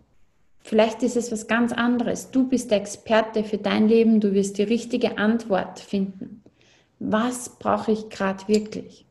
Vielleicht 0.61 1.03
ist 1.03 1.17
es 1.17 1.31
was 1.31 1.47
ganz 1.47 1.73
anderes. 1.73 2.31
Du 2.31 2.49
bist 2.49 2.71
der 2.71 2.79
Experte 2.79 3.45
für 3.45 3.59
dein 3.59 3.87
Leben, 3.87 4.21
du 4.21 4.33
wirst 4.33 4.59
die 4.59 4.63
richtige 4.65 5.19
Antwort 5.19 5.79
finden. 5.79 6.43
Was 6.99 7.59
brauche 7.59 7.93
ich 7.93 8.09
gerade 8.09 8.49
wirklich? 8.49 9.05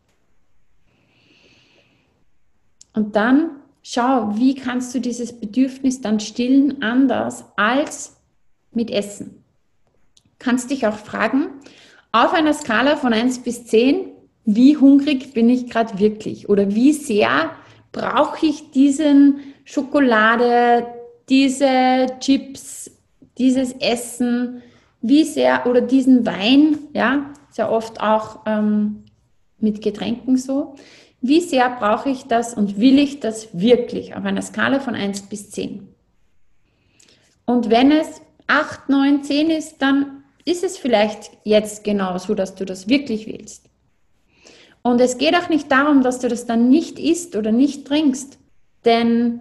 Und 2.93 3.15
dann 3.15 3.62
schau, 3.83 4.31
wie 4.35 4.55
kannst 4.55 4.95
du 4.95 4.99
dieses 4.99 5.39
Bedürfnis 5.39 6.01
dann 6.01 6.19
stillen 6.19 6.81
anders 6.81 7.45
als 7.55 8.17
mit 8.71 8.89
Essen. 8.89 9.43
Kannst 10.39 10.71
dich 10.71 10.87
auch 10.87 10.97
fragen, 10.97 11.49
auf 12.11 12.33
einer 12.33 12.53
Skala 12.53 12.95
von 12.95 13.13
1 13.13 13.39
bis 13.39 13.65
10, 13.65 14.07
wie 14.45 14.77
hungrig 14.77 15.33
bin 15.33 15.49
ich 15.49 15.69
gerade 15.69 15.99
wirklich? 15.99 16.49
Oder 16.49 16.73
wie 16.73 16.93
sehr 16.93 17.51
brauche 17.91 18.45
ich 18.45 18.71
diesen 18.71 19.39
Schokolade, 19.63 20.87
diese 21.29 22.07
Chips, 22.19 22.91
dieses 23.37 23.73
Essen, 23.73 24.61
wie 25.01 25.23
sehr, 25.23 25.65
oder 25.65 25.81
diesen 25.81 26.25
Wein, 26.25 26.77
ja, 26.93 27.33
ja 27.55 27.69
oft 27.69 28.01
auch 28.01 28.41
ähm, 28.45 29.03
mit 29.59 29.81
Getränken 29.81 30.37
so. 30.37 30.75
Wie 31.25 31.39
sehr 31.39 31.69
brauche 31.69 32.09
ich 32.09 32.25
das 32.25 32.53
und 32.53 32.81
will 32.81 32.99
ich 32.99 33.21
das 33.21 33.47
wirklich 33.53 34.13
auf 34.13 34.25
einer 34.25 34.41
Skala 34.41 34.81
von 34.81 34.93
1 34.93 35.29
bis 35.29 35.51
10? 35.51 35.87
Und 37.45 37.69
wenn 37.69 37.93
es 37.93 38.21
8, 38.47 38.89
9, 38.89 39.23
10 39.23 39.49
ist, 39.49 39.81
dann 39.81 40.25
ist 40.43 40.65
es 40.65 40.77
vielleicht 40.77 41.31
jetzt 41.45 41.85
genau 41.85 42.17
so, 42.17 42.35
dass 42.35 42.55
du 42.55 42.65
das 42.65 42.89
wirklich 42.89 43.25
willst. 43.25 43.69
Und 44.81 44.99
es 44.99 45.17
geht 45.17 45.33
auch 45.33 45.47
nicht 45.47 45.71
darum, 45.71 46.03
dass 46.03 46.19
du 46.19 46.27
das 46.27 46.45
dann 46.45 46.67
nicht 46.67 46.99
isst 46.99 47.37
oder 47.37 47.53
nicht 47.53 47.87
trinkst, 47.87 48.37
denn 48.83 49.39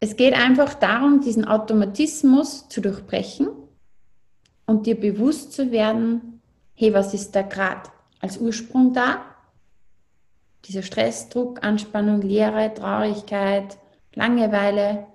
es 0.00 0.16
geht 0.16 0.34
einfach 0.34 0.74
darum, 0.74 1.20
diesen 1.20 1.44
Automatismus 1.44 2.68
zu 2.68 2.80
durchbrechen 2.80 3.46
und 4.66 4.86
dir 4.86 4.98
bewusst 4.98 5.52
zu 5.52 5.70
werden, 5.70 6.42
hey, 6.74 6.92
was 6.92 7.14
ist 7.14 7.36
da 7.36 7.42
gerade 7.42 7.88
als 8.20 8.38
Ursprung 8.38 8.92
da? 8.92 9.20
Dieser 10.64 10.82
Stress, 10.82 11.28
Druck, 11.28 11.64
Anspannung, 11.64 12.20
Leere, 12.22 12.72
Traurigkeit, 12.74 13.78
Langeweile. 14.14 15.06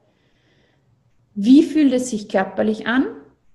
Wie 1.36 1.64
fühlt 1.64 1.94
es 1.94 2.10
sich 2.10 2.30
körperlich 2.30 2.88
an? 2.88 3.06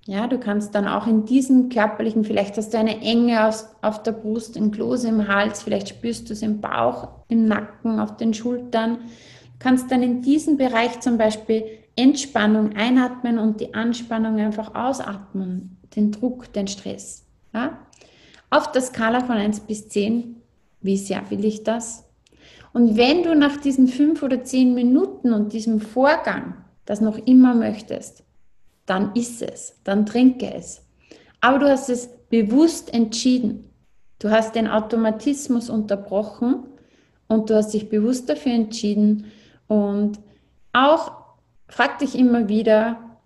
Ja, 0.09 0.27
du 0.27 0.39
kannst 0.39 0.75
dann 0.75 0.89
auch 0.89 1.07
in 1.07 1.27
diesem 1.27 1.69
körperlichen, 1.69 2.25
vielleicht 2.25 2.57
hast 2.57 2.73
du 2.73 2.79
eine 2.79 3.03
Enge 3.03 3.47
aus, 3.47 3.69
auf 3.83 4.03
der 4.03 4.13
Brust, 4.13 4.57
ein 4.57 4.71
Kloß 4.71 5.05
im 5.05 5.29
Hals, 5.29 5.63
vielleicht 5.63 5.91
spürst 5.91 6.31
du 6.31 6.33
es 6.33 6.41
im 6.41 6.63
Bauch, 6.63 7.09
im 7.29 7.45
Nacken, 7.45 8.01
auf 8.01 8.17
den 8.17 8.33
Schultern. 8.33 9.01
Du 9.01 9.59
kannst 9.59 9.91
dann 9.91 10.03
in 10.03 10.23
diesem 10.23 10.57
Bereich 10.57 11.01
zum 11.01 11.19
Beispiel 11.19 11.63
Entspannung 11.95 12.75
einatmen 12.75 13.39
und 13.39 13.61
die 13.61 13.75
Anspannung 13.75 14.39
einfach 14.39 14.75
ausatmen, 14.75 15.77
den 15.95 16.11
Druck, 16.11 16.55
den 16.55 16.69
Stress. 16.69 17.27
Ja? 17.53 17.79
Auf 18.51 18.73
der 18.73 18.83
Skala 18.83 19.21
von 19.21 19.37
1 19.37 19.61
bis 19.61 19.89
10, 19.89 20.37
wie 20.81 20.97
sehr 20.97 21.31
will 21.31 21.45
ich 21.45 21.65
das? 21.65 22.05
Und 22.73 22.97
wenn 22.97 23.23
du 23.23 23.35
nach 23.35 23.57
diesen 23.57 23.89
5 23.89 24.23
oder 24.23 24.43
10 24.43 24.75
Minuten 24.75 25.33
und 25.33 25.53
diesem 25.53 25.81
Vorgang 25.81 26.55
das 26.85 27.01
noch 27.01 27.19
immer 27.19 27.55
möchtest, 27.55 28.25
dann 28.87 29.15
iss 29.15 29.43
es, 29.43 29.79
dann 29.85 30.07
trinke 30.07 30.53
es. 30.55 30.83
Aber 31.41 31.59
du 31.59 31.69
hast 31.69 31.91
es 31.91 32.09
bewusst 32.31 32.93
entschieden. 32.93 33.71
Du 34.19 34.31
hast 34.31 34.55
den 34.55 34.67
Automatismus 34.67 35.71
unterbrochen 35.71 36.65
und 37.29 37.51
du 37.51 37.55
hast 37.55 37.75
dich 37.75 37.89
bewusst 37.89 38.29
dafür 38.29 38.53
entschieden. 38.53 39.27
Und 39.67 40.19
auch 40.73 41.13
frag 41.69 41.99
dich 41.99 42.19
immer 42.19 42.49
wieder, 42.49 43.19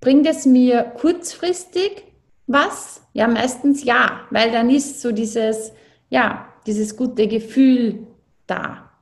bringt 0.00 0.26
es 0.26 0.44
mir 0.44 0.82
kurzfristig 0.82 2.04
was? 2.52 3.02
Ja, 3.12 3.28
meistens 3.28 3.84
ja, 3.84 4.20
weil 4.30 4.50
dann 4.50 4.70
ist 4.70 5.00
so 5.00 5.12
dieses, 5.12 5.72
ja, 6.10 6.46
dieses 6.66 6.96
gute 6.96 7.28
Gefühl 7.28 8.06
da 8.46 8.92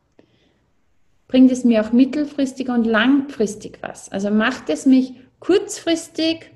bringt 1.30 1.52
es 1.52 1.64
mir 1.64 1.84
auch 1.84 1.92
mittelfristig 1.92 2.68
und 2.68 2.84
langfristig 2.84 3.78
was. 3.82 4.10
Also 4.10 4.30
macht 4.30 4.68
es 4.68 4.84
mich 4.84 5.14
kurzfristig, 5.38 6.50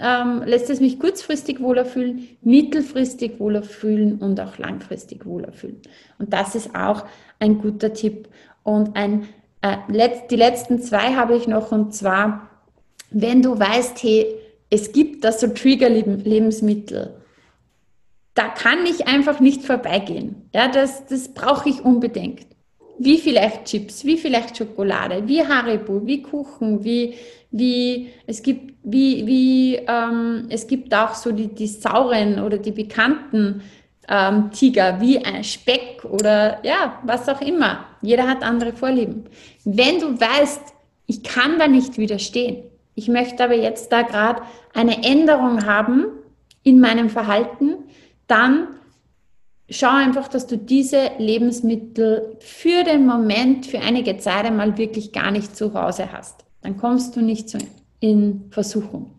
ähm, 0.00 0.42
lässt 0.44 0.68
es 0.68 0.80
mich 0.80 0.98
kurzfristig 0.98 1.60
wohler 1.60 1.84
fühlen, 1.84 2.26
mittelfristig 2.42 3.38
wohler 3.38 3.62
fühlen 3.62 4.18
und 4.18 4.40
auch 4.40 4.58
langfristig 4.58 5.26
wohler 5.26 5.52
fühlen. 5.52 5.80
Und 6.18 6.32
das 6.32 6.56
ist 6.56 6.74
auch 6.74 7.06
ein 7.38 7.58
guter 7.58 7.92
Tipp. 7.92 8.28
Und 8.64 8.96
ein, 8.96 9.28
äh, 9.62 9.76
letzt, 9.88 10.32
die 10.32 10.36
letzten 10.36 10.82
zwei 10.82 11.14
habe 11.14 11.36
ich 11.36 11.46
noch 11.46 11.70
und 11.70 11.94
zwar, 11.94 12.50
wenn 13.10 13.42
du 13.42 13.58
weißt, 13.58 14.02
hey, 14.02 14.26
es 14.70 14.92
gibt 14.92 15.24
da 15.24 15.32
so 15.32 15.48
Trigger-Lebensmittel, 15.48 17.16
da 18.34 18.48
kann 18.48 18.86
ich 18.86 19.06
einfach 19.08 19.40
nicht 19.40 19.64
vorbeigehen. 19.64 20.48
Ja, 20.54 20.68
das, 20.68 21.04
das 21.06 21.34
brauche 21.34 21.68
ich 21.68 21.84
unbedingt 21.84 22.46
wie 23.00 23.16
vielleicht 23.16 23.64
Chips, 23.64 24.04
wie 24.04 24.18
vielleicht 24.18 24.58
Schokolade, 24.58 25.26
wie 25.26 25.42
Haribo, 25.42 26.06
wie 26.06 26.20
Kuchen, 26.22 26.84
wie, 26.84 27.14
wie 27.50 28.10
es 28.26 28.42
gibt, 28.42 28.74
wie, 28.82 29.26
wie 29.26 29.76
ähm, 29.76 30.46
es 30.50 30.66
gibt 30.66 30.94
auch 30.94 31.14
so 31.14 31.32
die, 31.32 31.48
die 31.48 31.66
sauren 31.66 32.38
oder 32.38 32.58
die 32.58 32.72
bekannten 32.72 33.62
ähm, 34.06 34.50
Tiger, 34.52 35.00
wie 35.00 35.18
ein 35.18 35.42
Speck 35.42 36.04
oder 36.04 36.62
ja, 36.62 37.00
was 37.04 37.26
auch 37.30 37.40
immer. 37.40 37.86
Jeder 38.02 38.28
hat 38.28 38.42
andere 38.42 38.74
Vorlieben. 38.74 39.24
Wenn 39.64 39.98
du 39.98 40.20
weißt, 40.20 40.62
ich 41.06 41.22
kann 41.22 41.58
da 41.58 41.68
nicht 41.68 41.96
widerstehen, 41.96 42.64
ich 43.00 43.08
möchte 43.08 43.42
aber 43.42 43.56
jetzt 43.56 43.90
da 43.92 44.02
gerade 44.02 44.42
eine 44.74 45.02
Änderung 45.02 45.64
haben 45.64 46.04
in 46.62 46.80
meinem 46.80 47.08
Verhalten, 47.08 47.76
dann 48.26 48.68
schau 49.70 49.88
einfach, 49.88 50.28
dass 50.28 50.46
du 50.46 50.58
diese 50.58 51.12
Lebensmittel 51.16 52.36
für 52.40 52.84
den 52.84 53.06
Moment, 53.06 53.64
für 53.64 53.78
einige 53.80 54.18
Zeit 54.18 54.44
einmal 54.44 54.76
wirklich 54.76 55.12
gar 55.12 55.30
nicht 55.30 55.56
zu 55.56 55.72
Hause 55.72 56.12
hast. 56.12 56.44
Dann 56.60 56.76
kommst 56.76 57.16
du 57.16 57.22
nicht 57.22 57.56
in 58.00 58.50
Versuchung. 58.50 59.18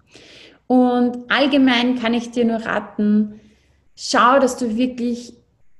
Und 0.67 1.17
allgemein 1.31 1.95
kann 1.97 2.13
ich 2.13 2.29
dir 2.29 2.45
nur 2.45 2.57
raten, 2.57 3.39
schau, 3.95 4.37
dass 4.37 4.57
du 4.57 4.77
wirklich 4.77 5.33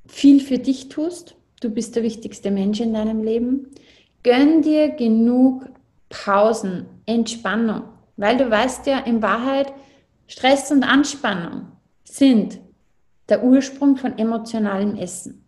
viel 0.08 0.40
für 0.40 0.58
dich 0.58 0.90
tust. 0.90 1.36
Du 1.62 1.70
bist 1.70 1.96
der 1.96 2.02
wichtigste 2.02 2.50
Mensch 2.50 2.80
in 2.80 2.96
deinem 2.96 3.24
Leben. 3.24 3.68
Gönn 4.24 4.64
dir 4.64 4.90
genug 4.90 5.66
Pausen, 6.10 6.86
Entspannung, 7.06 7.84
weil 8.18 8.38
du 8.38 8.50
weißt 8.50 8.86
ja 8.88 9.00
in 9.00 9.22
Wahrheit, 9.22 9.74
Stress 10.28 10.72
und 10.72 10.84
Anspannung 10.84 11.68
sind 12.04 12.60
der 13.30 13.44
Ursprung 13.44 13.98
von 13.98 14.18
emotionalem 14.18 14.96
Essen. 14.96 15.46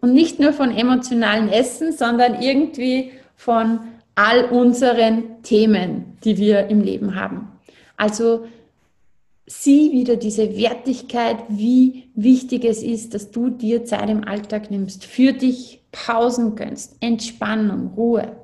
Und 0.00 0.12
nicht 0.12 0.38
nur 0.38 0.52
von 0.52 0.70
emotionalem 0.70 1.48
Essen, 1.48 1.92
sondern 1.92 2.40
irgendwie 2.40 3.12
von 3.36 3.80
all 4.14 4.44
unseren 4.46 5.42
Themen, 5.42 6.18
die 6.24 6.36
wir 6.36 6.68
im 6.68 6.80
Leben 6.82 7.14
haben. 7.14 7.48
Also 7.96 8.46
sieh 9.46 9.92
wieder 9.92 10.16
diese 10.16 10.56
Wertigkeit, 10.56 11.38
wie 11.48 12.10
wichtig 12.14 12.64
es 12.64 12.82
ist, 12.82 13.14
dass 13.14 13.30
du 13.30 13.50
dir 13.50 13.84
Zeit 13.84 14.08
im 14.10 14.24
Alltag 14.24 14.70
nimmst, 14.70 15.04
für 15.04 15.32
dich 15.32 15.82
Pausen 15.92 16.54
gönnst, 16.54 16.96
Entspannung, 17.00 17.92
Ruhe. 17.96 18.36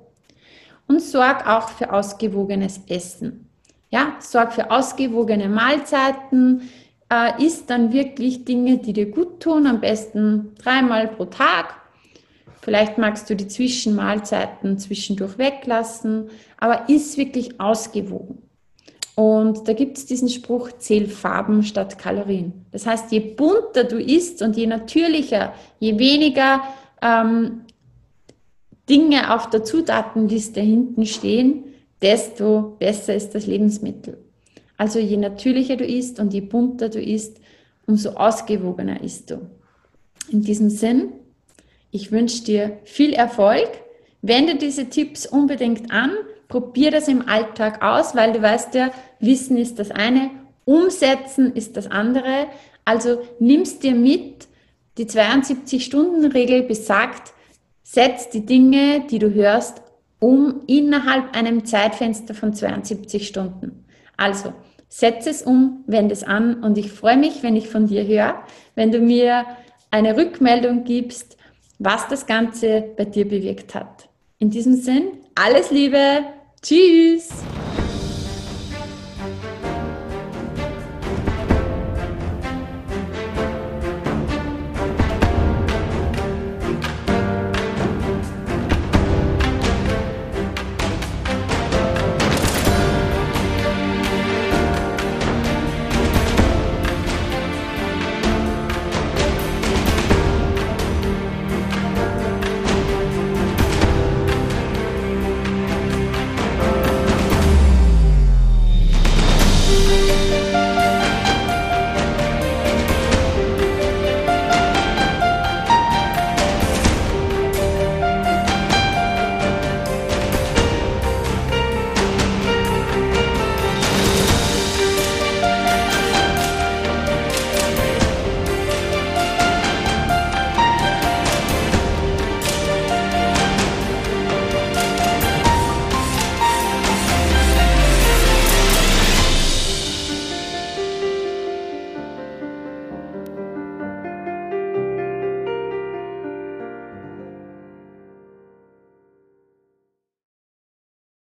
Und 0.86 1.00
sorg 1.02 1.46
auch 1.46 1.68
für 1.68 1.92
ausgewogenes 1.92 2.80
Essen. 2.88 3.49
Ja, 3.90 4.16
sorg 4.20 4.52
für 4.52 4.70
ausgewogene 4.70 5.48
Mahlzeiten, 5.48 6.70
äh, 7.12 7.44
isst 7.44 7.68
dann 7.70 7.92
wirklich 7.92 8.44
Dinge, 8.44 8.78
die 8.78 8.92
dir 8.92 9.10
gut 9.10 9.40
tun, 9.40 9.66
am 9.66 9.80
besten 9.80 10.54
dreimal 10.62 11.08
pro 11.08 11.24
Tag. 11.24 11.74
Vielleicht 12.62 12.98
magst 12.98 13.28
du 13.28 13.34
die 13.34 13.48
Zwischenmahlzeiten 13.48 14.78
zwischendurch 14.78 15.38
weglassen, 15.38 16.30
aber 16.58 16.88
isst 16.88 17.16
wirklich 17.16 17.60
ausgewogen. 17.60 18.42
Und 19.16 19.66
da 19.66 19.72
gibt 19.72 19.98
es 19.98 20.06
diesen 20.06 20.28
Spruch, 20.28 20.70
zähl 20.78 21.08
Farben 21.08 21.62
statt 21.62 21.98
Kalorien. 21.98 22.64
Das 22.70 22.86
heißt, 22.86 23.10
je 23.10 23.20
bunter 23.20 23.84
du 23.84 23.98
isst 23.98 24.40
und 24.40 24.56
je 24.56 24.66
natürlicher, 24.66 25.52
je 25.78 25.98
weniger 25.98 26.62
ähm, 27.02 27.62
Dinge 28.88 29.34
auf 29.34 29.50
der 29.50 29.64
Zutatenliste 29.64 30.60
hinten 30.60 31.06
stehen, 31.06 31.64
desto 32.02 32.76
besser 32.78 33.14
ist 33.14 33.34
das 33.34 33.46
Lebensmittel. 33.46 34.18
Also 34.76 34.98
je 34.98 35.16
natürlicher 35.16 35.76
du 35.76 35.84
isst 35.84 36.18
und 36.20 36.32
je 36.32 36.40
bunter 36.40 36.88
du 36.88 37.00
isst, 37.00 37.38
umso 37.86 38.10
ausgewogener 38.10 39.02
isst 39.02 39.30
du. 39.30 39.40
In 40.30 40.42
diesem 40.42 40.70
Sinn, 40.70 41.12
ich 41.90 42.12
wünsche 42.12 42.44
dir 42.44 42.78
viel 42.84 43.12
Erfolg. 43.12 43.68
Wende 44.22 44.56
diese 44.56 44.86
Tipps 44.86 45.26
unbedingt 45.26 45.90
an. 45.90 46.12
probier 46.48 46.90
das 46.90 47.06
im 47.06 47.28
Alltag 47.28 47.80
aus, 47.80 48.16
weil 48.16 48.32
du 48.32 48.42
weißt 48.42 48.74
ja, 48.74 48.90
Wissen 49.20 49.56
ist 49.56 49.78
das 49.78 49.92
eine, 49.92 50.30
umsetzen 50.64 51.54
ist 51.54 51.76
das 51.76 51.86
andere. 51.86 52.48
Also 52.84 53.22
nimmst 53.38 53.84
dir 53.84 53.94
mit, 53.94 54.48
die 54.98 55.06
72-Stunden-Regel 55.06 56.62
besagt, 56.64 57.32
setz 57.84 58.30
die 58.30 58.44
Dinge, 58.44 59.06
die 59.08 59.20
du 59.20 59.32
hörst, 59.32 59.80
um 60.20 60.62
innerhalb 60.66 61.36
einem 61.36 61.64
Zeitfenster 61.64 62.34
von 62.34 62.54
72 62.54 63.26
Stunden. 63.26 63.84
Also, 64.16 64.52
setz 64.88 65.26
es 65.26 65.42
um, 65.42 65.82
wende 65.86 66.12
es 66.12 66.22
an 66.22 66.62
und 66.62 66.78
ich 66.78 66.92
freue 66.92 67.16
mich, 67.16 67.42
wenn 67.42 67.56
ich 67.56 67.68
von 67.68 67.86
dir 67.86 68.06
höre, 68.06 68.42
wenn 68.74 68.92
du 68.92 69.00
mir 69.00 69.46
eine 69.90 70.16
Rückmeldung 70.16 70.84
gibst, 70.84 71.36
was 71.78 72.06
das 72.08 72.26
Ganze 72.26 72.84
bei 72.96 73.06
dir 73.06 73.26
bewirkt 73.26 73.74
hat. 73.74 74.08
In 74.38 74.50
diesem 74.50 74.74
Sinn, 74.74 75.08
alles 75.34 75.70
Liebe, 75.70 76.24
tschüss! 76.62 77.30